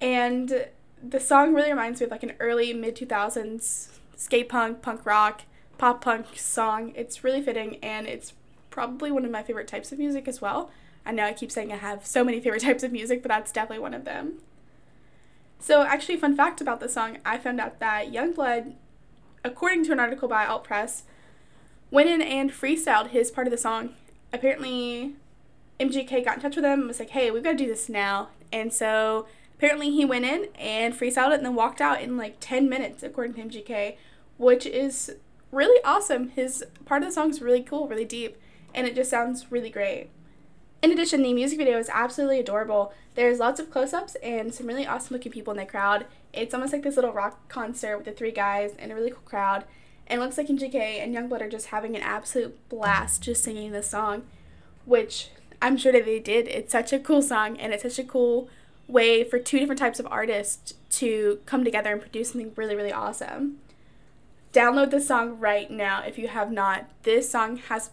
And 0.00 0.66
the 1.02 1.20
song 1.20 1.54
really 1.54 1.70
reminds 1.70 2.00
me 2.00 2.04
of 2.06 2.10
like 2.10 2.22
an 2.22 2.32
early 2.40 2.72
mid 2.72 2.96
2000s 2.96 3.98
skate 4.16 4.48
punk, 4.48 4.82
punk 4.82 5.06
rock, 5.06 5.42
pop 5.78 6.02
punk 6.02 6.26
song. 6.36 6.92
It's 6.96 7.22
really 7.22 7.42
fitting 7.42 7.76
and 7.82 8.06
it's 8.06 8.32
probably 8.70 9.10
one 9.10 9.24
of 9.24 9.30
my 9.30 9.42
favorite 9.42 9.68
types 9.68 9.92
of 9.92 9.98
music 9.98 10.26
as 10.26 10.40
well. 10.40 10.70
I 11.04 11.12
know 11.12 11.24
I 11.24 11.32
keep 11.32 11.52
saying 11.52 11.72
I 11.72 11.76
have 11.76 12.04
so 12.06 12.24
many 12.24 12.40
favorite 12.42 12.62
types 12.62 12.82
of 12.82 12.92
music, 12.92 13.22
but 13.22 13.28
that's 13.28 13.52
definitely 13.52 13.82
one 13.82 13.94
of 13.94 14.04
them. 14.04 14.34
So, 15.58 15.82
actually, 15.82 16.18
fun 16.18 16.36
fact 16.36 16.60
about 16.60 16.80
the 16.80 16.88
song 16.88 17.18
I 17.24 17.38
found 17.38 17.60
out 17.60 17.80
that 17.80 18.12
Yungblud, 18.12 18.74
according 19.46 19.84
to 19.84 19.92
an 19.92 20.00
article 20.00 20.28
by 20.28 20.44
Alt 20.44 20.64
Press, 20.64 21.04
went 21.90 22.08
in 22.08 22.20
and 22.20 22.50
freestyled 22.50 23.10
his 23.10 23.30
part 23.30 23.46
of 23.46 23.50
the 23.50 23.56
song. 23.56 23.90
Apparently, 24.32 25.14
MGK 25.78 26.24
got 26.24 26.36
in 26.36 26.42
touch 26.42 26.56
with 26.56 26.64
him 26.64 26.80
and 26.80 26.88
was 26.88 26.98
like, 26.98 27.10
hey, 27.10 27.30
we've 27.30 27.44
got 27.44 27.52
to 27.52 27.56
do 27.56 27.66
this 27.66 27.88
now. 27.88 28.28
And 28.52 28.72
so, 28.72 29.26
apparently, 29.56 29.90
he 29.90 30.04
went 30.04 30.24
in 30.24 30.48
and 30.58 30.94
freestyled 30.94 31.30
it 31.30 31.36
and 31.36 31.46
then 31.46 31.54
walked 31.54 31.80
out 31.80 32.00
in 32.00 32.16
like 32.16 32.36
10 32.40 32.68
minutes, 32.68 33.02
according 33.02 33.34
to 33.34 33.42
MGK, 33.42 33.96
which 34.36 34.66
is 34.66 35.14
really 35.52 35.80
awesome. 35.84 36.30
His 36.30 36.64
part 36.84 37.02
of 37.02 37.08
the 37.08 37.14
song 37.14 37.30
is 37.30 37.40
really 37.40 37.62
cool, 37.62 37.86
really 37.86 38.04
deep, 38.04 38.36
and 38.74 38.86
it 38.86 38.96
just 38.96 39.10
sounds 39.10 39.52
really 39.52 39.70
great. 39.70 40.08
In 40.86 40.92
addition, 40.92 41.22
the 41.22 41.34
music 41.34 41.58
video 41.58 41.80
is 41.80 41.90
absolutely 41.92 42.38
adorable. 42.38 42.92
There's 43.16 43.40
lots 43.40 43.58
of 43.58 43.72
close 43.72 43.92
ups 43.92 44.14
and 44.22 44.54
some 44.54 44.68
really 44.68 44.86
awesome 44.86 45.14
looking 45.14 45.32
people 45.32 45.52
in 45.52 45.56
the 45.56 45.66
crowd. 45.66 46.06
It's 46.32 46.54
almost 46.54 46.72
like 46.72 46.84
this 46.84 46.94
little 46.94 47.12
rock 47.12 47.48
concert 47.48 47.96
with 47.96 48.06
the 48.06 48.12
three 48.12 48.30
guys 48.30 48.72
and 48.78 48.92
a 48.92 48.94
really 48.94 49.10
cool 49.10 49.22
crowd. 49.24 49.64
And 50.06 50.20
it 50.20 50.22
looks 50.22 50.38
like 50.38 50.46
MGK 50.46 50.76
and 50.76 51.12
Yungblud 51.12 51.40
are 51.40 51.48
just 51.48 51.66
having 51.66 51.96
an 51.96 52.02
absolute 52.02 52.68
blast 52.68 53.20
just 53.20 53.42
singing 53.42 53.72
this 53.72 53.90
song, 53.90 54.26
which 54.84 55.30
I'm 55.60 55.76
sure 55.76 55.90
that 55.90 56.04
they 56.04 56.20
did. 56.20 56.46
It's 56.46 56.70
such 56.70 56.92
a 56.92 57.00
cool 57.00 57.20
song 57.20 57.58
and 57.58 57.74
it's 57.74 57.82
such 57.82 57.98
a 57.98 58.04
cool 58.04 58.48
way 58.86 59.24
for 59.24 59.40
two 59.40 59.58
different 59.58 59.80
types 59.80 59.98
of 59.98 60.06
artists 60.06 60.74
to 60.90 61.40
come 61.46 61.64
together 61.64 61.90
and 61.90 62.00
produce 62.00 62.30
something 62.30 62.52
really, 62.54 62.76
really 62.76 62.92
awesome. 62.92 63.58
Download 64.52 64.92
this 64.92 65.08
song 65.08 65.40
right 65.40 65.68
now 65.68 66.04
if 66.04 66.16
you 66.16 66.28
have 66.28 66.52
not. 66.52 66.88
This 67.02 67.28
song 67.28 67.56
has 67.56 67.90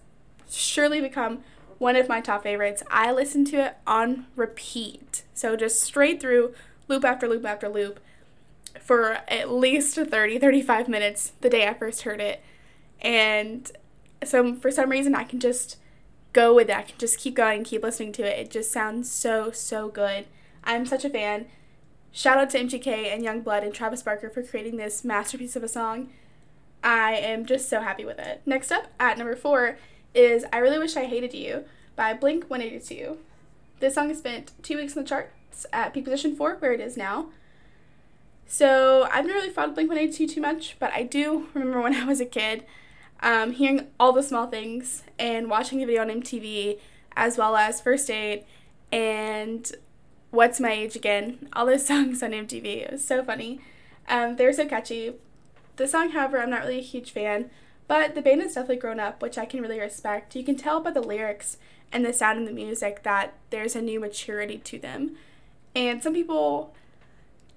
surely 0.48 1.02
become 1.02 1.44
one 1.84 1.98
of 1.98 2.08
my 2.08 2.22
top 2.22 2.44
favorites. 2.44 2.82
I 2.90 3.12
listen 3.12 3.44
to 3.46 3.58
it 3.58 3.76
on 3.86 4.26
repeat. 4.38 5.24
So 5.34 5.58
just 5.58 5.82
straight 5.82 6.22
through, 6.22 6.54
loop 6.88 7.04
after 7.04 7.28
loop 7.28 7.46
after 7.46 7.68
loop, 7.68 8.00
for 8.80 9.20
at 9.28 9.52
least 9.52 9.98
30, 9.98 10.40
35 10.40 10.88
minutes 10.88 11.34
the 11.42 11.50
day 11.50 11.68
I 11.68 11.74
first 11.74 12.04
heard 12.04 12.22
it. 12.22 12.42
And 13.02 13.70
so 14.24 14.56
for 14.56 14.72
some 14.72 14.90
reason, 14.90 15.14
I 15.14 15.26
can 15.26 15.42
just 15.42 15.76
go 16.32 16.56
with 16.56 16.70
it. 16.70 16.78
I 16.78 16.84
can 16.84 16.98
just 16.98 17.20
keep 17.20 17.36
going 17.36 17.66
keep 17.66 17.84
listening 17.84 18.14
to 18.14 18.24
it. 18.24 18.40
It 18.40 18.50
just 18.50 18.72
sounds 18.72 19.12
so, 19.12 19.52
so 19.52 19.90
good. 19.90 20.26
I'm 20.64 20.86
such 20.86 21.04
a 21.04 21.10
fan. 21.10 21.48
Shout 22.14 22.38
out 22.38 22.50
to 22.52 22.60
MGK 22.60 23.14
and 23.14 23.26
Yungblud 23.26 23.62
and 23.62 23.74
Travis 23.74 24.04
Barker 24.04 24.30
for 24.30 24.42
creating 24.42 24.78
this 24.78 25.04
masterpiece 25.04 25.58
of 25.58 25.64
a 25.64 25.68
song. 25.68 26.12
I 26.82 27.16
am 27.16 27.46
just 27.46 27.68
so 27.68 27.82
happy 27.82 28.06
with 28.06 28.20
it. 28.20 28.42
Next 28.46 28.72
up, 28.72 28.88
at 29.02 29.18
number 29.18 29.36
four, 29.36 29.78
is 30.14 30.46
I 30.52 30.58
Really 30.58 30.80
Wish 30.80 30.96
I 30.96 31.06
Hated 31.06 31.34
You 31.34 31.66
by 31.96 32.14
Blink 32.14 32.50
182. 32.50 33.18
This 33.80 33.96
song 33.96 34.10
has 34.10 34.20
spent 34.20 34.52
two 34.62 34.78
weeks 34.78 34.96
in 34.96 35.04
the 35.04 35.08
charts 35.08 35.66
at 35.72 35.94
peak 35.94 36.06
position 36.06 36.36
four, 36.36 36.56
where 36.56 36.74
it 36.74 36.80
is 36.80 36.96
now. 36.98 37.28
So 38.46 39.08
I've 39.12 39.26
never 39.26 39.40
really 39.40 39.50
followed 39.50 39.76
Blink 39.76 39.90
182 39.90 40.36
too 40.36 40.42
much, 40.42 40.76
but 40.80 40.92
I 40.94 41.04
do 41.04 41.48
remember 41.54 41.82
when 41.82 41.96
I 42.02 42.06
was 42.06 42.20
a 42.20 42.26
kid 42.26 42.66
um, 43.24 43.54
hearing 43.54 43.88
all 44.00 44.12
the 44.12 44.22
small 44.22 44.48
things 44.48 45.04
and 45.18 45.50
watching 45.50 45.80
the 45.80 45.86
video 45.86 46.02
on 46.02 46.10
MTV, 46.10 46.80
as 47.16 47.38
well 47.38 47.56
as 47.56 47.82
First 47.82 48.08
Date 48.08 48.46
and 48.92 49.72
What's 50.30 50.60
My 50.60 50.72
Age 50.72 50.96
Again, 50.96 51.48
all 51.54 51.66
those 51.66 51.86
songs 51.88 52.22
on 52.22 52.32
MTV. 52.32 52.66
It 52.66 52.92
was 52.92 53.06
so 53.06 53.24
funny. 53.24 53.62
Um, 54.08 54.36
they 54.36 54.46
were 54.46 54.54
so 54.54 54.68
catchy. 54.68 55.14
The 55.78 55.88
song, 55.88 56.12
however, 56.12 56.40
I'm 56.40 56.50
not 56.50 56.62
really 56.62 56.80
a 56.80 56.84
huge 56.84 57.12
fan, 57.12 57.50
but 57.88 58.16
the 58.16 58.22
band 58.22 58.42
has 58.42 58.56
definitely 58.56 58.78
grown 58.78 59.00
up, 59.00 59.22
which 59.22 59.38
I 59.38 59.46
can 59.46 59.62
really 59.62 59.80
respect. 59.80 60.36
You 60.36 60.44
can 60.44 60.56
tell 60.56 60.80
by 60.80 60.92
the 60.92 61.02
lyrics 61.02 61.58
and 61.92 62.06
the 62.06 62.14
sound 62.14 62.40
of 62.40 62.46
the 62.48 62.54
music 62.54 63.04
that 63.04 63.34
there's 63.50 63.76
a 63.76 63.82
new 63.82 64.00
maturity 64.00 64.58
to 64.58 64.80
them. 64.80 65.16
And 65.76 66.02
some 66.02 66.14
people 66.14 66.74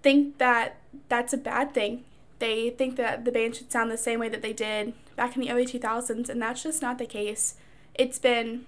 think 0.03 0.39
that 0.39 0.77
that's 1.09 1.33
a 1.33 1.39
bad 1.39 1.75
thing. 1.75 2.05
They 2.39 2.71
think 2.71 2.97
that 2.97 3.25
the 3.25 3.33
band 3.33 3.57
should 3.57 3.73
sound 3.73 3.91
the 3.91 3.97
same 3.97 4.21
way 4.21 4.29
that 4.29 4.43
they 4.43 4.53
did 4.53 4.93
back 5.17 5.35
in 5.35 5.43
the 5.43 5.51
early 5.51 5.65
2000s, 5.65 6.29
and 6.29 6.43
that's 6.43 6.63
just 6.63 6.83
not 6.83 6.99
the 6.99 7.07
case. 7.07 7.55
It's 7.95 8.19
been, 8.19 8.67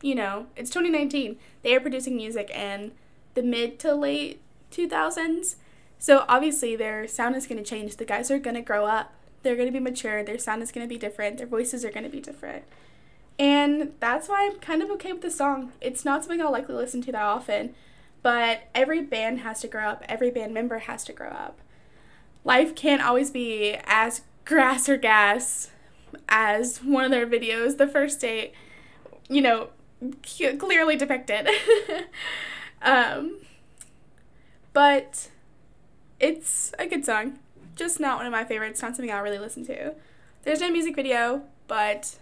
you 0.00 0.14
know, 0.14 0.46
it's 0.56 0.70
2019. 0.70 1.36
They 1.62 1.74
are 1.74 1.80
producing 1.80 2.16
music 2.16 2.50
in 2.50 2.92
the 3.34 3.42
mid 3.42 3.78
to 3.80 3.94
late 3.94 4.40
2000s. 4.70 5.56
So 5.98 6.24
obviously 6.28 6.76
their 6.76 7.06
sound 7.08 7.36
is 7.36 7.46
going 7.46 7.62
to 7.62 7.68
change. 7.68 7.96
The 7.96 8.04
guys 8.04 8.30
are 8.30 8.38
going 8.38 8.56
to 8.56 8.62
grow 8.62 8.86
up. 8.86 9.12
They're 9.42 9.56
going 9.56 9.68
to 9.68 9.72
be 9.72 9.80
mature. 9.80 10.22
Their 10.22 10.38
sound 10.38 10.62
is 10.62 10.72
going 10.72 10.86
to 10.86 10.92
be 10.92 10.98
different. 10.98 11.38
Their 11.38 11.46
voices 11.46 11.84
are 11.84 11.90
going 11.90 12.04
to 12.04 12.10
be 12.10 12.20
different. 12.20 12.64
And 13.38 13.92
that's 13.98 14.28
why 14.28 14.48
I'm 14.50 14.58
kind 14.60 14.82
of 14.82 14.90
okay 14.92 15.12
with 15.12 15.22
the 15.22 15.30
song. 15.30 15.72
It's 15.80 16.04
not 16.04 16.22
something 16.22 16.40
I'll 16.40 16.52
likely 16.52 16.74
listen 16.74 17.02
to 17.02 17.12
that 17.12 17.22
often, 17.22 17.74
but 18.22 18.64
every 18.74 19.02
band 19.02 19.40
has 19.40 19.60
to 19.62 19.68
grow 19.68 19.88
up. 19.88 20.04
Every 20.08 20.30
band 20.30 20.54
member 20.54 20.80
has 20.80 21.04
to 21.04 21.12
grow 21.12 21.30
up. 21.30 21.58
Life 22.44 22.74
can't 22.74 23.02
always 23.02 23.30
be 23.30 23.76
as 23.84 24.22
grass 24.44 24.88
or 24.88 24.96
gas 24.96 25.70
as 26.28 26.78
one 26.78 27.04
of 27.04 27.10
their 27.10 27.26
videos, 27.26 27.78
the 27.78 27.86
first 27.86 28.20
date, 28.20 28.52
you 29.28 29.40
know, 29.40 29.68
clearly 30.58 30.96
depicted. 30.96 31.48
um, 32.82 33.38
but 34.72 35.28
it's 36.20 36.72
a 36.78 36.86
good 36.86 37.04
song. 37.04 37.38
Just 37.74 38.00
not 38.00 38.18
one 38.18 38.26
of 38.26 38.32
my 38.32 38.44
favorites, 38.44 38.82
not 38.82 38.96
something 38.96 39.12
I'll 39.12 39.22
really 39.22 39.38
listen 39.38 39.64
to. 39.66 39.94
There's 40.42 40.60
no 40.60 40.70
music 40.70 40.96
video, 40.96 41.42
but 41.68 42.16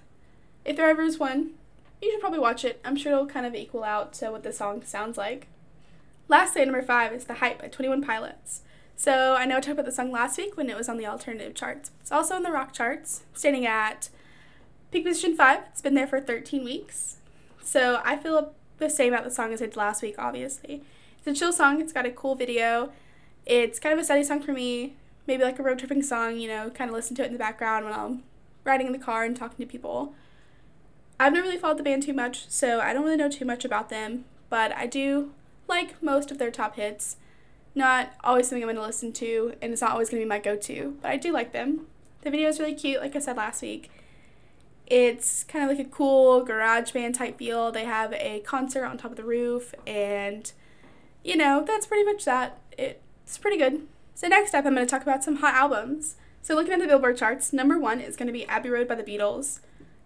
if 0.64 0.76
there 0.76 0.88
ever 0.88 1.02
is 1.02 1.18
one, 1.18 1.52
you 2.00 2.10
should 2.10 2.20
probably 2.20 2.38
watch 2.38 2.64
it. 2.64 2.80
I'm 2.84 2.96
sure 2.96 3.12
it'll 3.12 3.26
kind 3.26 3.46
of 3.46 3.54
equal 3.54 3.84
out 3.84 4.12
to 4.14 4.30
what 4.30 4.42
the 4.42 4.52
song 4.52 4.82
sounds 4.84 5.18
like. 5.18 5.48
Lastly, 6.28 6.64
number 6.64 6.82
five 6.82 7.12
is 7.12 7.24
The 7.24 7.34
Hype 7.34 7.60
by 7.60 7.68
21 7.68 8.02
Pilots. 8.02 8.62
So 8.96 9.34
I 9.34 9.46
know 9.46 9.56
I 9.56 9.60
talked 9.60 9.72
about 9.72 9.86
the 9.86 9.92
song 9.92 10.12
last 10.12 10.38
week 10.38 10.56
when 10.56 10.68
it 10.68 10.76
was 10.76 10.88
on 10.88 10.98
the 10.98 11.06
alternative 11.06 11.54
charts. 11.54 11.90
It's 12.00 12.12
also 12.12 12.34
on 12.34 12.42
the 12.42 12.52
rock 12.52 12.72
charts, 12.72 13.22
standing 13.32 13.66
at 13.66 14.10
peak 14.90 15.04
position 15.04 15.34
five. 15.34 15.60
It's 15.70 15.80
been 15.80 15.94
there 15.94 16.06
for 16.06 16.20
13 16.20 16.64
weeks. 16.64 17.16
So 17.62 18.00
I 18.04 18.16
feel 18.16 18.52
the 18.78 18.90
same 18.90 19.12
about 19.12 19.24
the 19.24 19.30
song 19.30 19.52
as 19.52 19.62
I 19.62 19.66
did 19.66 19.76
last 19.76 20.02
week, 20.02 20.16
obviously. 20.18 20.82
It's 21.18 21.26
a 21.26 21.32
chill 21.32 21.52
song, 21.52 21.80
it's 21.80 21.92
got 21.92 22.06
a 22.06 22.10
cool 22.10 22.34
video. 22.34 22.92
It's 23.46 23.78
kind 23.78 23.92
of 23.92 23.98
a 23.98 24.04
study 24.04 24.22
song 24.22 24.42
for 24.42 24.52
me, 24.52 24.96
maybe 25.30 25.44
like 25.44 25.60
a 25.60 25.62
road 25.62 25.78
tripping 25.78 26.02
song, 26.02 26.38
you 26.38 26.48
know, 26.48 26.68
kind 26.70 26.90
of 26.90 26.94
listen 26.94 27.14
to 27.14 27.22
it 27.22 27.26
in 27.26 27.32
the 27.32 27.38
background 27.38 27.84
when 27.84 27.94
I'm 27.94 28.24
riding 28.64 28.88
in 28.88 28.92
the 28.92 28.98
car 28.98 29.22
and 29.22 29.36
talking 29.36 29.64
to 29.64 29.70
people. 29.70 30.12
I've 31.20 31.32
never 31.32 31.46
really 31.46 31.56
followed 31.56 31.78
the 31.78 31.84
band 31.84 32.02
too 32.02 32.12
much, 32.12 32.50
so 32.50 32.80
I 32.80 32.92
don't 32.92 33.04
really 33.04 33.16
know 33.16 33.30
too 33.30 33.44
much 33.44 33.64
about 33.64 33.90
them, 33.90 34.24
but 34.48 34.74
I 34.74 34.88
do 34.88 35.30
like 35.68 36.02
most 36.02 36.32
of 36.32 36.38
their 36.38 36.50
top 36.50 36.74
hits. 36.74 37.16
Not 37.76 38.12
always 38.24 38.48
something 38.48 38.64
I'm 38.64 38.66
going 38.66 38.74
to 38.74 38.82
listen 38.82 39.12
to, 39.12 39.54
and 39.62 39.72
it's 39.72 39.82
not 39.82 39.92
always 39.92 40.10
going 40.10 40.20
to 40.20 40.24
be 40.24 40.28
my 40.28 40.40
go 40.40 40.56
to, 40.56 40.96
but 41.00 41.12
I 41.12 41.16
do 41.16 41.30
like 41.30 41.52
them. 41.52 41.86
The 42.22 42.30
video 42.32 42.48
is 42.48 42.58
really 42.58 42.74
cute, 42.74 43.00
like 43.00 43.14
I 43.14 43.20
said 43.20 43.36
last 43.36 43.62
week. 43.62 43.88
It's 44.88 45.44
kind 45.44 45.62
of 45.62 45.70
like 45.70 45.86
a 45.86 45.88
cool 45.88 46.42
garage 46.42 46.90
band 46.90 47.14
type 47.14 47.38
feel. 47.38 47.70
They 47.70 47.84
have 47.84 48.12
a 48.14 48.40
concert 48.40 48.84
on 48.84 48.98
top 48.98 49.12
of 49.12 49.16
the 49.16 49.22
roof, 49.22 49.76
and 49.86 50.50
you 51.22 51.36
know, 51.36 51.62
that's 51.64 51.86
pretty 51.86 52.04
much 52.04 52.24
that. 52.24 52.58
It's 52.76 53.38
pretty 53.38 53.58
good. 53.58 53.86
So, 54.20 54.28
next 54.28 54.54
up, 54.54 54.66
I'm 54.66 54.74
going 54.74 54.86
to 54.86 54.90
talk 54.90 55.00
about 55.00 55.24
some 55.24 55.36
hot 55.36 55.54
albums. 55.54 56.16
So, 56.42 56.54
looking 56.54 56.74
at 56.74 56.80
the 56.80 56.86
Billboard 56.86 57.16
charts, 57.16 57.54
number 57.54 57.78
one 57.78 58.02
is 58.02 58.16
going 58.16 58.26
to 58.26 58.34
be 58.34 58.44
Abbey 58.44 58.68
Road 58.68 58.86
by 58.86 58.94
the 58.94 59.02
Beatles. 59.02 59.60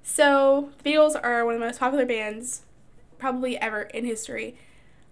So, 0.04 0.71
the 0.85 0.92
Beatles 0.92 1.21
are 1.21 1.44
one 1.44 1.54
of 1.54 1.61
the 1.61 1.66
most 1.66 1.80
popular 1.80 2.06
bands 2.06 2.62
probably 3.18 3.59
ever 3.59 3.83
in 3.83 4.04
history. 4.04 4.56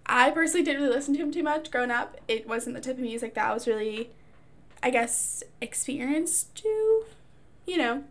I 0.06 0.30
personally 0.30 0.64
didn't 0.64 0.82
really 0.82 0.94
listen 0.94 1.14
to 1.14 1.18
them 1.18 1.32
too 1.32 1.42
much 1.42 1.72
growing 1.72 1.90
up. 1.90 2.16
It 2.28 2.46
wasn't 2.46 2.76
the 2.76 2.80
type 2.80 2.94
of 2.94 3.00
music 3.00 3.34
that 3.34 3.44
I 3.44 3.52
was 3.52 3.66
really, 3.66 4.10
I 4.84 4.90
guess, 4.90 5.42
experienced 5.60 6.54
to, 6.58 7.02
you 7.66 7.78
know. 7.78 8.04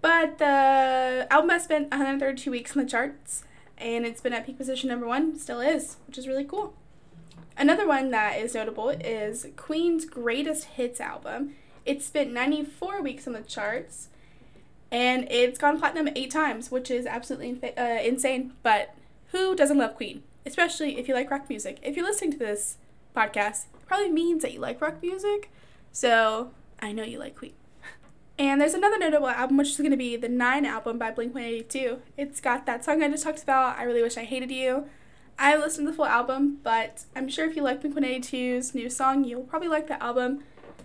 But 0.00 0.38
the 0.38 1.28
album 1.30 1.50
has 1.50 1.62
spent 1.62 1.88
132 1.92 2.50
weeks 2.50 2.76
on 2.76 2.82
the 2.82 2.90
charts, 2.90 3.44
and 3.78 4.04
it's 4.04 4.20
been 4.20 4.32
at 4.32 4.44
peak 4.44 4.58
position 4.58 4.88
number 4.88 5.06
one, 5.06 5.38
still 5.38 5.60
is, 5.60 5.98
which 6.08 6.18
is 6.18 6.26
really 6.26 6.44
cool. 6.44 6.74
Another 7.60 7.86
one 7.86 8.10
that 8.10 8.38
is 8.38 8.54
notable 8.54 8.88
is 8.88 9.46
Queen's 9.54 10.06
Greatest 10.06 10.64
Hits 10.64 10.98
album. 10.98 11.56
It 11.84 12.02
spent 12.02 12.32
94 12.32 13.02
weeks 13.02 13.26
on 13.26 13.34
the 13.34 13.42
charts 13.42 14.08
and 14.90 15.30
it's 15.30 15.58
gone 15.58 15.78
platinum 15.78 16.08
eight 16.16 16.30
times, 16.30 16.70
which 16.70 16.90
is 16.90 17.04
absolutely 17.04 17.52
infa- 17.52 17.78
uh, 17.78 18.02
insane. 18.02 18.54
But 18.62 18.94
who 19.32 19.54
doesn't 19.54 19.76
love 19.76 19.94
Queen? 19.94 20.22
Especially 20.46 20.98
if 20.98 21.06
you 21.06 21.12
like 21.12 21.30
rock 21.30 21.50
music. 21.50 21.78
If 21.82 21.96
you're 21.96 22.06
listening 22.06 22.32
to 22.32 22.38
this 22.38 22.78
podcast, 23.14 23.66
it 23.74 23.86
probably 23.86 24.10
means 24.10 24.40
that 24.40 24.54
you 24.54 24.60
like 24.60 24.80
rock 24.80 25.02
music. 25.02 25.50
So 25.92 26.52
I 26.80 26.92
know 26.92 27.02
you 27.02 27.18
like 27.18 27.36
Queen. 27.36 27.52
And 28.38 28.58
there's 28.58 28.72
another 28.72 28.98
notable 28.98 29.28
album, 29.28 29.58
which 29.58 29.68
is 29.68 29.76
going 29.76 29.90
to 29.90 29.98
be 29.98 30.16
the 30.16 30.30
Nine 30.30 30.64
album 30.64 30.96
by 30.96 31.10
Blink 31.10 31.34
182. 31.34 32.00
It's 32.16 32.40
got 32.40 32.64
that 32.64 32.86
song 32.86 33.02
I 33.02 33.10
just 33.10 33.24
talked 33.24 33.42
about, 33.42 33.78
I 33.78 33.82
Really 33.82 34.02
Wish 34.02 34.16
I 34.16 34.24
Hated 34.24 34.50
You. 34.50 34.86
I 35.42 35.56
listened 35.56 35.86
to 35.86 35.92
the 35.92 35.96
full 35.96 36.04
album, 36.04 36.58
but 36.62 37.04
I'm 37.16 37.26
sure 37.26 37.48
if 37.48 37.56
you 37.56 37.62
like 37.62 37.80
Blink 37.80 37.96
182's 37.96 38.74
new 38.74 38.90
song, 38.90 39.24
you'll 39.24 39.40
probably 39.44 39.68
like 39.68 39.86
the 39.86 40.00
album. 40.02 40.44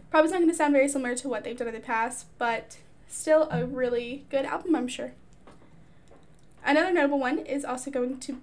Probably 0.09 0.31
not 0.31 0.37
going 0.37 0.49
to 0.49 0.55
sound 0.55 0.71
very 0.71 0.87
similar 0.87 1.13
to 1.13 1.27
what 1.27 1.43
they've 1.43 1.57
done 1.57 1.67
in 1.67 1.73
the 1.73 1.81
past, 1.81 2.27
but 2.37 2.77
still 3.05 3.49
a 3.51 3.65
really 3.65 4.23
good 4.29 4.45
album, 4.45 4.73
I'm 4.73 4.87
sure. 4.87 5.11
Another 6.63 6.93
notable 6.93 7.19
one 7.19 7.39
is 7.39 7.65
also 7.65 7.91
going 7.91 8.17
to 8.21 8.37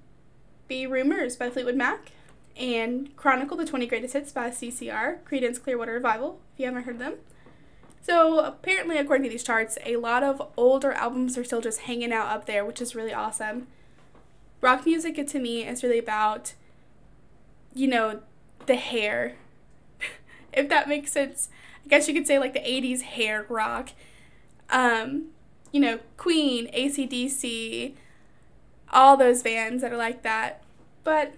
be 0.68 0.86
Rumors 0.86 1.34
by 1.34 1.48
Fleetwood 1.48 1.76
Mac 1.76 2.12
and 2.58 3.16
Chronicle 3.16 3.56
the 3.56 3.64
20 3.64 3.86
Greatest 3.86 4.12
Hits 4.12 4.32
by 4.32 4.50
CCR, 4.50 5.20
Creedence 5.24 5.62
Clearwater 5.62 5.94
Revival, 5.94 6.40
if 6.52 6.60
you 6.60 6.66
haven't 6.66 6.84
heard 6.84 6.98
them. 6.98 7.14
So, 8.02 8.40
apparently, 8.40 8.98
according 8.98 9.24
to 9.24 9.30
these 9.30 9.44
charts, 9.44 9.78
a 9.86 9.96
lot 9.96 10.22
of 10.22 10.46
older 10.58 10.92
albums 10.92 11.38
are 11.38 11.44
still 11.44 11.62
just 11.62 11.80
hanging 11.80 12.12
out 12.12 12.26
up 12.26 12.44
there, 12.44 12.66
which 12.66 12.82
is 12.82 12.94
really 12.94 13.14
awesome. 13.14 13.66
Rock 14.62 14.86
music, 14.86 15.26
to 15.26 15.38
me, 15.38 15.64
is 15.66 15.82
really 15.82 15.98
about, 15.98 16.54
you 17.74 17.86
know, 17.86 18.20
the 18.64 18.76
hair. 18.76 19.34
if 20.54 20.70
that 20.70 20.88
makes 20.88 21.12
sense. 21.12 21.50
I 21.84 21.88
guess 21.88 22.08
you 22.08 22.14
could 22.14 22.26
say 22.26 22.38
like 22.38 22.54
the 22.54 22.60
80s 22.60 23.02
hair 23.02 23.44
rock 23.50 23.90
um, 24.72 25.26
you 25.70 25.78
know, 25.78 26.00
Queen, 26.16 26.72
ACDC, 26.72 27.94
all 28.90 29.16
those 29.16 29.42
bands 29.42 29.82
that 29.82 29.92
are 29.92 29.98
like 29.98 30.22
that. 30.22 30.62
But, 31.04 31.34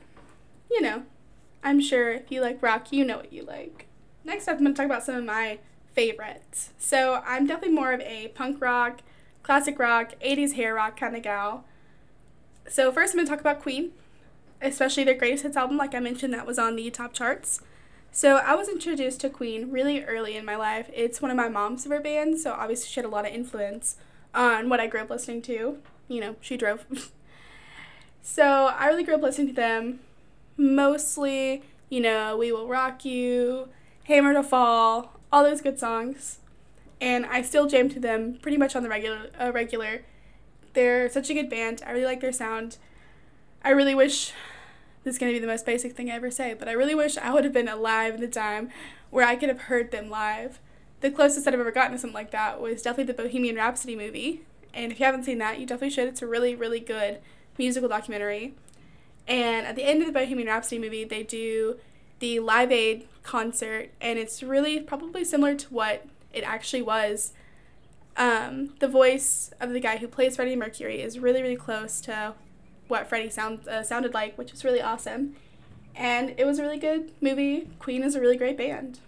you 0.71 0.81
know, 0.81 1.02
I'm 1.62 1.81
sure 1.81 2.12
if 2.12 2.31
you 2.31 2.40
like 2.40 2.62
rock, 2.62 2.93
you 2.93 3.04
know 3.04 3.19
what 3.19 3.33
you 3.33 3.45
like. 3.45 3.87
Next 4.25 4.49
up, 4.49 4.57
I'm 4.57 4.62
going 4.62 4.75
to 4.75 4.78
talk 4.78 4.87
about 4.87 5.02
some 5.04 5.16
of 5.16 5.25
my 5.25 5.59
favorites. 5.93 6.71
So 6.78 7.23
I'm 7.26 7.47
definitely 7.47 7.75
more 7.75 7.93
of 7.93 8.00
a 8.00 8.28
punk 8.28 8.61
rock, 8.61 9.00
classic 9.43 9.78
rock, 9.78 10.14
80s 10.25 10.54
hair 10.54 10.75
rock 10.75 10.99
kind 10.99 11.16
of 11.16 11.23
gal. 11.23 11.64
So 12.68 12.90
first, 12.90 13.12
I'm 13.12 13.18
going 13.18 13.26
to 13.26 13.30
talk 13.30 13.40
about 13.40 13.61
Queen, 13.61 13.92
especially 14.62 15.04
their 15.04 15.14
greatest 15.14 15.42
hits 15.42 15.56
album, 15.56 15.76
like 15.76 15.94
I 15.94 16.00
mentioned, 16.00 16.33
that 16.35 16.47
was 16.47 16.59
on 16.59 16.76
the 16.76 16.90
top 16.90 17.12
charts. 17.12 17.61
So 18.11 18.37
I 18.37 18.54
was 18.54 18.68
introduced 18.68 19.21
to 19.23 19.28
Queen 19.28 19.71
really 19.71 20.04
early 20.04 20.37
in 20.37 20.44
my 20.44 20.56
life. 20.56 20.88
It's 20.94 21.21
one 21.21 21.30
of 21.30 21.37
my 21.37 21.49
mom's 21.49 21.83
favorite 21.83 22.04
bands, 22.04 22.42
so 22.42 22.52
obviously 22.52 22.88
she 22.88 23.00
had 23.00 23.04
a 23.04 23.09
lot 23.09 23.26
of 23.26 23.33
influence 23.33 23.97
on 24.35 24.68
what 24.68 24.80
I 24.80 24.87
grew 24.87 25.00
up 25.00 25.11
listening 25.11 25.42
to. 25.42 25.78
You 26.09 26.21
know, 26.21 26.37
she 26.40 26.56
drove. 26.56 26.87
so 28.23 28.66
I 28.66 28.87
really 28.87 29.02
grew 29.02 29.16
up 29.16 29.23
listening 29.23 29.49
to 29.49 29.54
them. 29.54 30.00
Mostly, 30.56 31.64
you 31.88 32.00
know, 32.00 32.37
We 32.37 32.52
Will 32.52 32.68
Rock 32.68 33.04
You, 33.04 33.68
Hammer 34.04 34.33
to 34.35 34.42
Fall, 34.42 35.18
all 35.33 35.42
those 35.42 35.61
good 35.61 35.78
songs. 35.78 36.38
And 37.00 37.26
I 37.26 37.42
still 37.42 37.66
jam 37.66 37.88
to 37.90 38.00
them 38.00 38.38
pretty 38.40 38.56
much 38.56 38.76
on 38.76 38.83
the 38.83 38.88
regular 38.88 39.30
uh, 39.38 39.50
regular. 39.52 40.02
They're 40.75 41.09
such 41.09 41.31
a 41.31 41.35
good 41.35 41.49
band. 41.49 41.83
I 41.87 41.93
really 41.93 42.04
like 42.04 42.21
their 42.21 42.33
sound. 42.33 42.76
I 43.64 43.71
really 43.71 43.95
wish 43.95 44.33
this 45.04 45.14
is 45.14 45.19
going 45.19 45.33
to 45.33 45.37
be 45.37 45.40
the 45.40 45.50
most 45.50 45.64
basic 45.64 45.97
thing 45.97 46.11
I 46.11 46.14
ever 46.14 46.31
say, 46.31 46.54
but 46.54 46.69
I 46.69 46.73
really 46.73 46.95
wish 46.95 47.16
I 47.16 47.33
would 47.33 47.45
have 47.45 47.52
been 47.52 47.69
alive 47.69 48.14
in 48.14 48.21
the 48.21 48.28
time 48.28 48.71
where 49.11 49.26
I 49.26 49.37
could 49.37 49.49
have 49.49 49.62
heard 49.62 49.90
them 49.90 50.11
live. 50.11 50.59
the 51.04 51.11
closest 51.11 51.45
that 51.45 51.52
I've 51.52 51.61
ever 51.61 51.71
gotten 51.71 51.93
to 51.93 51.99
something 51.99 52.14
like 52.14 52.31
that 52.31 52.62
was 52.62 52.81
definitely 52.81 53.12
the 53.12 53.23
Bohemian 53.23 53.57
Rhapsody 53.57 53.95
movie. 53.95 54.40
And 54.73 54.90
if 54.90 54.99
you 54.99 55.04
haven't 55.04 55.25
seen 55.25 55.37
that, 55.37 55.61
you 55.61 55.66
definitely 55.66 55.90
should. 55.90 56.09
It's 56.09 56.23
a 56.23 56.26
really, 56.26 56.54
really 56.54 56.81
good 56.81 57.19
musical 57.59 57.90
documentary. 57.90 58.54
And 59.28 59.66
at 59.66 59.76
the 59.76 59.85
end 59.85 60.00
of 60.00 60.07
the 60.07 60.14
Bohemian 60.14 60.49
Rhapsody 60.49 60.78
movie, 60.78 61.04
they 61.04 61.23
do 61.23 61.76
the 62.21 62.40
Live 62.40 62.73
Aid 62.73 63.07
concert, 63.23 63.90
and 64.00 64.19
it's 64.19 64.43
really 64.43 64.81
probably 64.81 65.25
similar 65.25 65.54
to 65.54 65.66
what 65.69 66.07
it 66.33 66.43
actually 66.43 66.81
was. 66.81 67.35
Um, 68.16 68.75
the 68.78 68.88
voice 68.88 69.52
of 69.61 69.71
the 69.71 69.80
guy 69.80 69.97
who 69.97 70.06
plays 70.06 70.37
Freddie 70.37 70.56
Mercury 70.56 71.00
is 71.00 71.18
really, 71.18 71.42
really 71.42 71.56
close 71.56 72.00
to 72.02 72.35
what 72.87 73.09
Freddie 73.09 73.30
sound, 73.30 73.66
uh, 73.66 73.83
sounded 73.83 74.14
like, 74.14 74.38
which 74.38 74.52
was 74.52 74.64
really 74.64 74.80
awesome. 74.80 75.35
And 75.97 76.35
it 76.37 76.44
was 76.44 76.59
a 76.59 76.62
really 76.62 76.78
good 76.78 77.12
movie. 77.21 77.68
Queen 77.78 78.02
is 78.02 78.14
a 78.14 78.21
really 78.21 78.37
great 78.37 78.56
band. 78.56 79.00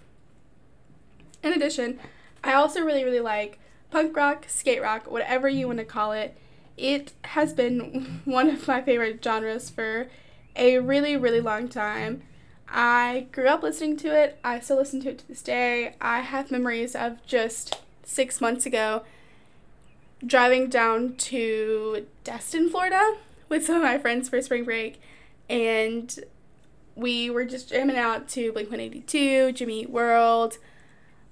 In 1.43 1.53
addition, 1.53 1.99
I 2.43 2.55
also 2.55 2.81
really, 2.81 3.05
really 3.05 3.21
like 3.21 3.59
punk 3.91 4.17
rock, 4.17 4.47
skate 4.49 4.83
rock, 4.83 5.11
whatever 5.11 5.49
you 5.49 5.67
want 5.67 5.79
to 5.79 5.85
call 5.85 6.13
it. 6.13 6.37
It 6.77 7.13
has 7.23 7.53
been 7.53 8.21
one 8.25 8.49
of 8.51 8.67
my 8.67 8.83
favorite 8.83 9.23
genres 9.23 9.71
for 9.71 10.09
a 10.57 10.79
really, 10.79 11.17
really 11.17 11.41
long 11.41 11.69
time. 11.69 12.23
I 12.69 13.29
grew 13.31 13.47
up 13.47 13.63
listening 13.63 13.97
to 13.99 14.09
it. 14.09 14.39
I 14.43 14.59
still 14.61 14.77
listen 14.77 15.01
to 15.03 15.11
it 15.11 15.19
to 15.19 15.29
this 15.29 15.43
day. 15.43 15.95
I 16.01 16.21
have 16.21 16.51
memories 16.51 16.97
of 16.97 17.25
just 17.25 17.81
six 18.07 18.41
months 18.41 18.65
ago 18.65 19.03
driving 20.25 20.69
down 20.69 21.15
to 21.17 22.07
Destin, 22.25 22.71
Florida 22.71 23.17
with 23.49 23.67
some 23.67 23.77
of 23.77 23.83
my 23.83 23.99
friends 23.99 24.29
for 24.29 24.41
spring 24.41 24.65
break, 24.65 25.01
and 25.49 26.19
we 26.95 27.29
were 27.29 27.45
just 27.45 27.69
jamming 27.69 27.97
out 27.97 28.29
to 28.31 28.53
Blink 28.53 28.71
182, 28.71 29.53
Jimmy 29.53 29.83
Eat 29.83 29.91
World, 29.91 30.59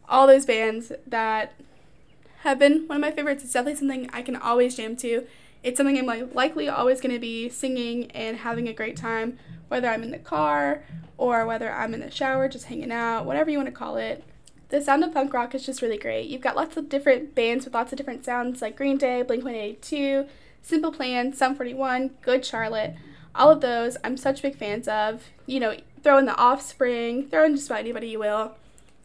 all 0.09 0.27
those 0.27 0.45
bands 0.45 0.93
that 1.07 1.55
have 2.43 2.59
been 2.59 2.87
one 2.87 2.97
of 2.97 3.01
my 3.01 3.11
favorites. 3.11 3.43
It's 3.43 3.55
definitely 3.55 3.79
something 3.79 4.11
I 4.13 4.23
can 4.23 4.37
always 4.37 4.77
jam 4.77 4.97
to. 4.97 5.27
It's 5.63 5.79
something 5.79 5.99
I'm 5.99 6.05
like 6.05 6.35
likely 6.35 6.69
always 6.69 7.01
going 7.01 7.15
to 7.15 7.19
be 7.19 7.49
singing 7.49 8.11
and 8.11 8.37
having 8.37 8.69
a 8.69 8.75
great 8.75 8.97
time, 8.97 9.39
whether 9.69 9.89
I'm 9.89 10.03
in 10.03 10.11
the 10.11 10.19
car 10.19 10.85
or 11.17 11.47
whether 11.47 11.73
I'm 11.73 11.95
in 11.95 12.01
the 12.01 12.11
shower 12.11 12.49
just 12.49 12.67
hanging 12.67 12.93
out, 12.93 13.25
whatever 13.25 13.51
you 13.51 13.57
want 13.57 13.69
to 13.69 13.73
call 13.73 13.97
it. 13.97 14.23
The 14.75 14.83
sound 14.83 15.05
of 15.05 15.15
punk 15.15 15.33
rock 15.33 15.55
is 15.55 15.65
just 15.65 15.83
really 15.83 15.97
great. 15.97 16.29
You've 16.29 16.41
got 16.41 16.57
lots 16.57 16.77
of 16.77 16.89
different 16.89 17.37
bands 17.37 17.65
with 17.65 17.75
lots 17.75 17.93
of 17.93 17.97
different 17.97 18.25
sounds 18.25 18.61
like 18.61 18.75
Green 18.77 18.99
Day, 18.99 19.23
Blink 19.23 19.45
182, 19.45 20.27
Simple 20.63 20.91
Plan, 20.91 21.33
Sum 21.33 21.55
41, 21.55 22.11
Good 22.23 22.45
Charlotte. 22.45 22.97
All 23.37 23.53
of 23.53 23.61
those 23.61 23.97
I'm 24.03 24.17
such 24.17 24.43
big 24.43 24.57
fans 24.57 24.89
of. 24.89 25.27
You 25.47 25.61
know, 25.61 25.77
throw 26.03 26.19
in 26.19 26.25
the 26.27 26.35
offspring, 26.35 27.29
throw 27.29 27.45
in 27.45 27.55
just 27.55 27.69
about 27.69 27.79
anybody 27.79 28.09
you 28.09 28.19
will. 28.19 28.57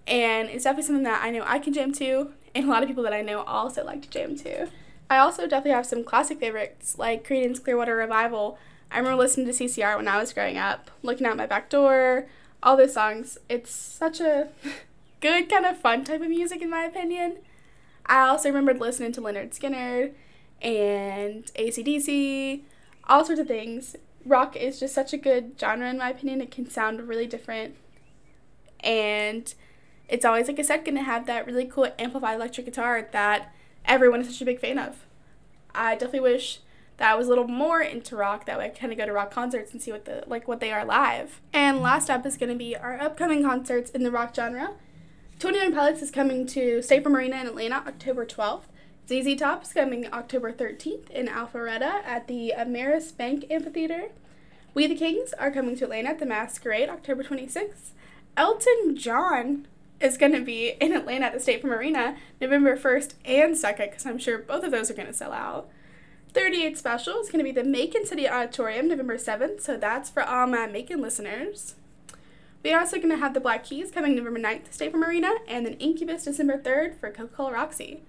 And 0.08 0.50
it's 0.50 0.64
definitely 0.64 0.88
something 0.88 1.04
that 1.04 1.24
I 1.24 1.30
know 1.30 1.44
I 1.46 1.60
can 1.60 1.72
jam 1.72 1.92
to, 1.94 2.32
and 2.56 2.66
a 2.66 2.68
lot 2.68 2.82
of 2.82 2.90
people 2.90 3.04
that 3.04 3.14
I 3.14 3.22
know 3.22 3.44
also 3.44 3.86
like 3.86 4.02
to 4.02 4.10
jam 4.10 4.36
to. 4.38 4.70
I 5.08 5.20
also 5.20 5.44
definitely 5.44 5.74
have 5.74 5.86
some 5.86 6.04
classic 6.04 6.40
favorites 6.40 6.98
like 6.98 7.28
Creedence 7.28 7.64
Clearwater 7.64 7.96
Revival. 7.96 8.58
I 8.90 8.98
remember 8.98 9.20
listening 9.20 9.46
to 9.46 9.54
CCR 9.54 9.98
when 9.98 10.08
I 10.08 10.18
was 10.18 10.34
growing 10.34 10.58
up, 10.58 10.90
looking 11.04 11.28
out 11.28 11.38
my 11.38 11.46
back 11.46 11.70
door, 11.70 12.26
all 12.64 12.76
those 12.76 12.96
songs. 12.96 13.38
It's 13.50 13.70
such 13.70 14.20
a 14.20 14.50
good 15.22 15.50
kind 15.50 15.66
of 15.66 15.78
fun 15.78 16.04
type 16.04 16.22
of 16.22 16.30
music 16.30 16.62
in 16.62 16.70
my 16.70 16.84
opinion. 16.84 17.38
I 18.06 18.28
also 18.28 18.50
remembered 18.50 18.80
listening 18.80 19.12
to 19.14 19.22
Lynyrd 19.22 19.58
Skynyrd 19.58 20.14
and 20.62 21.46
ACDC, 21.56 22.62
all 23.06 23.26
sorts 23.26 23.42
of 23.42 23.48
things. 23.48 23.96
Rock 24.26 24.56
is 24.56 24.80
just 24.80 24.94
such 24.94 25.14
a 25.14 25.18
good 25.18 25.54
genre 25.60 25.90
in 25.90 25.98
my 25.98 26.10
opinion. 26.10 26.42
It 26.42 26.52
can 26.52 26.70
sound 26.70 27.08
really 27.08 27.28
different. 27.28 27.76
And 28.82 29.54
it's 30.08 30.26
always, 30.26 30.48
like 30.48 30.60
I 30.60 30.64
said, 30.64 30.86
to 30.86 30.96
have 31.02 31.26
that 31.28 31.46
really 31.46 31.66
cool 31.66 31.92
amplified 32.00 32.36
electric 32.36 32.66
guitar 32.66 33.08
that 33.12 33.54
everyone 33.86 34.22
is 34.22 34.28
such 34.28 34.42
a 34.42 34.46
big 34.46 34.60
fan 34.60 34.80
of. 34.80 35.06
I 35.74 35.94
definitely 35.94 36.22
wish 36.22 36.60
that 36.98 37.12
I 37.12 37.16
was 37.16 37.28
a 37.28 37.30
little 37.30 37.48
more 37.48 37.82
into 37.82 38.16
rock. 38.16 38.46
That 38.46 38.58
way, 38.58 38.66
I 38.66 38.70
kind 38.70 38.92
of 38.92 38.98
go 38.98 39.06
to 39.06 39.14
rock 39.14 39.32
concerts 39.32 39.72
and 39.72 39.82
see 39.82 39.92
what 39.92 40.06
the 40.06 40.24
like 40.28 40.48
what 40.48 40.60
they 40.60 40.72
are 40.72 40.84
live. 40.84 41.42
And 41.54 41.80
last 41.80 42.10
up 42.10 42.26
is 42.26 42.38
going 42.38 42.50
to 42.50 42.58
be 42.58 42.76
our 42.76 43.00
upcoming 43.00 43.44
concerts 43.44 43.92
in 43.92 44.04
the 44.04 44.12
rock 44.12 44.36
genre. 44.36 44.72
Twenty 45.40 45.60
One 45.60 45.74
Pilots 45.74 46.02
is 46.02 46.12
coming 46.12 46.46
to 46.48 46.82
State 46.82 47.02
Farm 47.02 47.16
Arena 47.16 47.38
in 47.38 47.48
Atlanta 47.48 47.76
October 47.88 48.26
twelfth. 48.26 48.68
ZZ 49.08 49.38
Top 49.38 49.64
is 49.64 49.72
coming 49.72 50.06
October 50.12 50.52
thirteenth 50.52 51.10
in 51.12 51.30
Alpharetta 51.30 52.04
at 52.04 52.28
the 52.28 52.54
Ameris 52.58 53.16
Bank 53.16 53.46
Amphitheater. 53.50 54.10
We 54.74 54.86
the 54.86 54.96
Kings 54.96 55.32
are 55.40 55.50
coming 55.50 55.78
to 55.78 55.86
Atlanta 55.86 56.10
at 56.10 56.20
the 56.20 56.26
Masquerade 56.26 56.90
October 56.90 57.24
twenty 57.24 57.48
sixth. 57.48 57.94
Elton 58.36 58.98
John 58.98 59.66
is 60.02 60.18
going 60.18 60.34
to 60.34 60.42
be 60.42 60.72
in 60.82 60.92
Atlanta 60.92 61.28
at 61.28 61.34
the 61.34 61.40
State 61.40 61.62
Farm 61.62 61.74
Arena 61.74 62.18
November 62.42 62.76
1st 62.76 63.14
and 63.24 63.56
2nd, 63.56 63.92
because 63.92 64.06
I'm 64.06 64.18
sure 64.18 64.40
both 64.40 64.66
of 64.66 64.72
those 64.72 64.92
are 64.92 64.94
going 64.94 65.08
to 65.08 65.14
sell 65.14 65.32
out. 65.32 65.70
38 66.34 66.78
Special 66.78 67.18
is 67.20 67.30
going 67.30 67.44
to 67.46 67.50
be 67.50 67.54
the 67.54 67.64
Macon 67.64 68.06
City 68.06 68.28
Auditorium 68.28 68.90
November 68.90 69.18
7th, 69.18 69.62
so 69.62 69.78
that's 69.78 70.10
for 70.10 70.22
all 70.22 70.48
my 70.48 70.68
Macon 70.68 71.02
listeners. 71.02 71.76
We 72.62 72.74
are 72.74 72.82
also 72.82 72.98
going 72.98 73.10
to 73.10 73.18
have 73.18 73.34
the 73.34 73.40
Black 73.40 73.64
Keys 73.64 73.90
coming 73.90 74.16
November 74.16 74.40
9th 74.40 74.66
to 74.66 74.74
State 74.74 74.92
Farm 74.92 75.04
Arena, 75.04 75.32
and 75.48 75.66
then 75.66 75.76
Incubus 75.76 76.26
December 76.26 76.58
3rd 76.58 77.00
for 77.00 77.10
Coca 77.10 77.34
Cola 77.34 77.54
Roxy. 77.54 78.02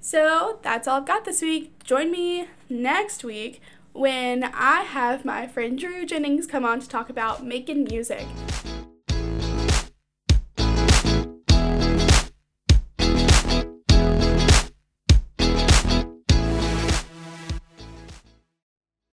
So 0.00 0.58
that's 0.62 0.86
all 0.86 0.98
I've 0.98 1.06
got 1.06 1.24
this 1.24 1.40
week. 1.40 1.82
Join 1.82 2.10
me 2.10 2.48
next 2.68 3.24
week 3.24 3.62
when 3.92 4.44
I 4.44 4.82
have 4.82 5.24
my 5.24 5.46
friend 5.46 5.78
Drew 5.78 6.04
Jennings 6.04 6.46
come 6.46 6.64
on 6.64 6.80
to 6.80 6.88
talk 6.88 7.08
about 7.08 7.44
making 7.44 7.84
music. 7.84 8.26